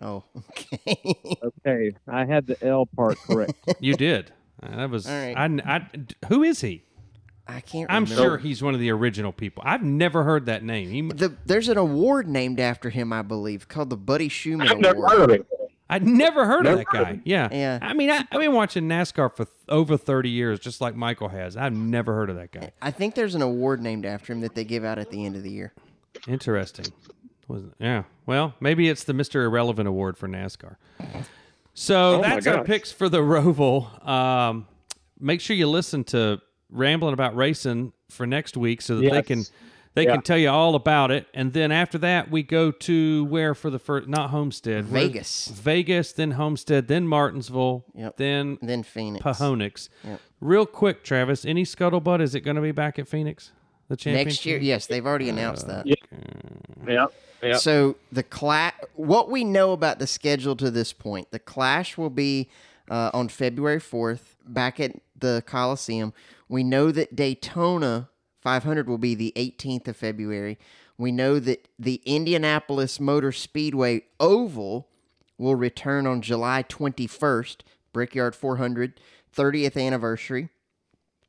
[0.00, 0.96] Oh, okay.
[1.42, 3.52] Okay, I had the L part correct.
[3.80, 4.32] You did.
[4.62, 5.06] That was.
[5.06, 5.36] All right.
[5.36, 6.82] I, I- who is he?
[7.48, 7.90] I can't.
[7.90, 8.22] I'm remember.
[8.22, 9.62] sure he's one of the original people.
[9.66, 10.90] I've never heard that name.
[10.90, 14.78] He, The, there's an award named after him, I believe, called the Buddy Shuman I've
[14.78, 15.10] never Award.
[15.12, 15.46] heard of him.
[15.90, 17.10] I'd never heard of that heard guy.
[17.14, 17.22] him.
[17.26, 17.48] Yeah.
[17.52, 17.78] Yeah.
[17.82, 21.28] I mean, I, I've been watching NASCAR for th- over 30 years, just like Michael
[21.28, 21.54] has.
[21.56, 22.70] I've never heard of that guy.
[22.80, 25.36] I think there's an award named after him that they give out at the end
[25.36, 25.72] of the year.
[26.26, 26.86] Interesting.
[27.48, 28.04] Was yeah.
[28.24, 29.44] Well, maybe it's the Mr.
[29.44, 30.76] Irrelevant Award for NASCAR.
[31.74, 34.06] So Oh that's our picks for the Roval.
[34.06, 34.66] Um,
[35.18, 36.40] make sure you listen to
[36.72, 39.44] Rambling About Racing for next week so that they can
[39.94, 40.12] they Yeah.
[40.12, 41.26] can tell you all about it.
[41.34, 45.48] And then after that, we go to where for the first not Homestead, Where- Vegas.
[45.48, 48.16] Vegas, then Homestead, then Martinsville, Yep.
[48.16, 49.22] then And then Phoenix.
[49.22, 49.88] Pahonix.
[50.02, 50.20] Yep.
[50.40, 52.22] Real quick, Travis, any scuttlebutt?
[52.22, 53.52] Is it going to be back at Phoenix?
[53.88, 55.86] The championship Next year, yes, they've already announced that.
[55.86, 55.94] Yeah.
[56.88, 57.06] Yeah.
[57.42, 57.56] Yeah.
[57.56, 62.08] So the clash, what we know about the schedule to this point, the clash will
[62.08, 62.48] be
[62.90, 66.12] uh, on February fourth, back at the Coliseum.
[66.48, 68.08] We know that Daytona
[68.40, 70.58] 500 will be the 18th of February.
[70.98, 74.88] We know that the Indianapolis Motor Speedway Oval
[75.38, 77.58] will return on July 21st,
[77.92, 79.00] Brickyard 400,
[79.34, 80.48] 30th anniversary.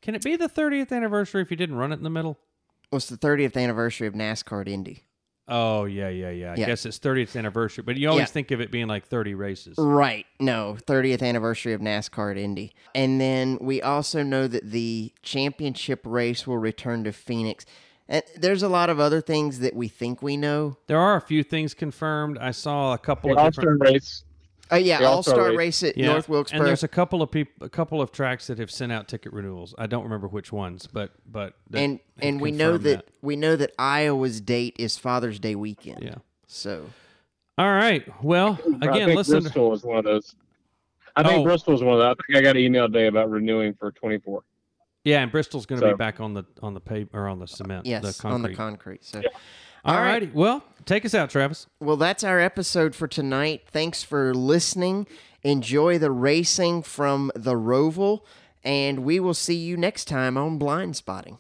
[0.02, 2.38] Can it be the 30th anniversary if you didn't run it in the middle?
[2.90, 5.04] What's the 30th anniversary of NASCAR at Indy?
[5.48, 6.54] Oh yeah, yeah, yeah.
[6.54, 6.66] I Yeah.
[6.68, 8.26] guess it's 30th anniversary, but you always Yeah.
[8.28, 9.76] think of it being like 30 races.
[9.78, 10.26] Right.
[10.40, 12.74] No, 30th anniversary of NASCAR at Indy.
[12.96, 17.66] And then we also know that the championship race will return to Phoenix.
[18.08, 20.78] And there's a lot of other things that we think we know.
[20.88, 22.38] There are a few things confirmed.
[22.38, 23.82] I saw a couple The of All different.
[23.82, 24.24] Star race.
[24.72, 25.58] Oh yeah, All All-Star race.
[25.58, 26.66] race at Yeah, North and Wilkesboro.
[26.66, 29.76] there's a couple of people, a couple of tracks that have sent out ticket renewals.
[29.78, 33.56] I don't remember which ones, but but and and we know confirmed that, we know
[33.56, 36.02] that Iowa's date is Father's Day weekend.
[36.02, 36.16] Yeah.
[36.48, 36.86] So
[37.58, 38.04] All right.
[38.24, 39.42] Well, I again, think listen.
[39.42, 40.34] Bristol was one of those.
[41.16, 41.44] I think Oh.
[41.44, 42.16] Bristol was one of those.
[42.20, 44.42] I think I got an email today about renewing for 24.
[45.04, 47.48] Yeah, and Bristol's going to be back on the on the pave or on the
[47.48, 47.86] cement.
[47.86, 48.34] yes, the concrete.
[48.36, 49.04] on the concrete.
[49.04, 49.22] So
[49.86, 50.14] All All right.
[50.14, 50.32] righty.
[50.34, 51.68] Well, take us out, Travis.
[51.80, 53.64] Well, that's our episode for tonight.
[53.68, 55.08] Thanks for listening.
[55.44, 58.22] Enjoy the racing from the Roval,
[58.64, 61.38] and we will see you next time on Blind Spotting.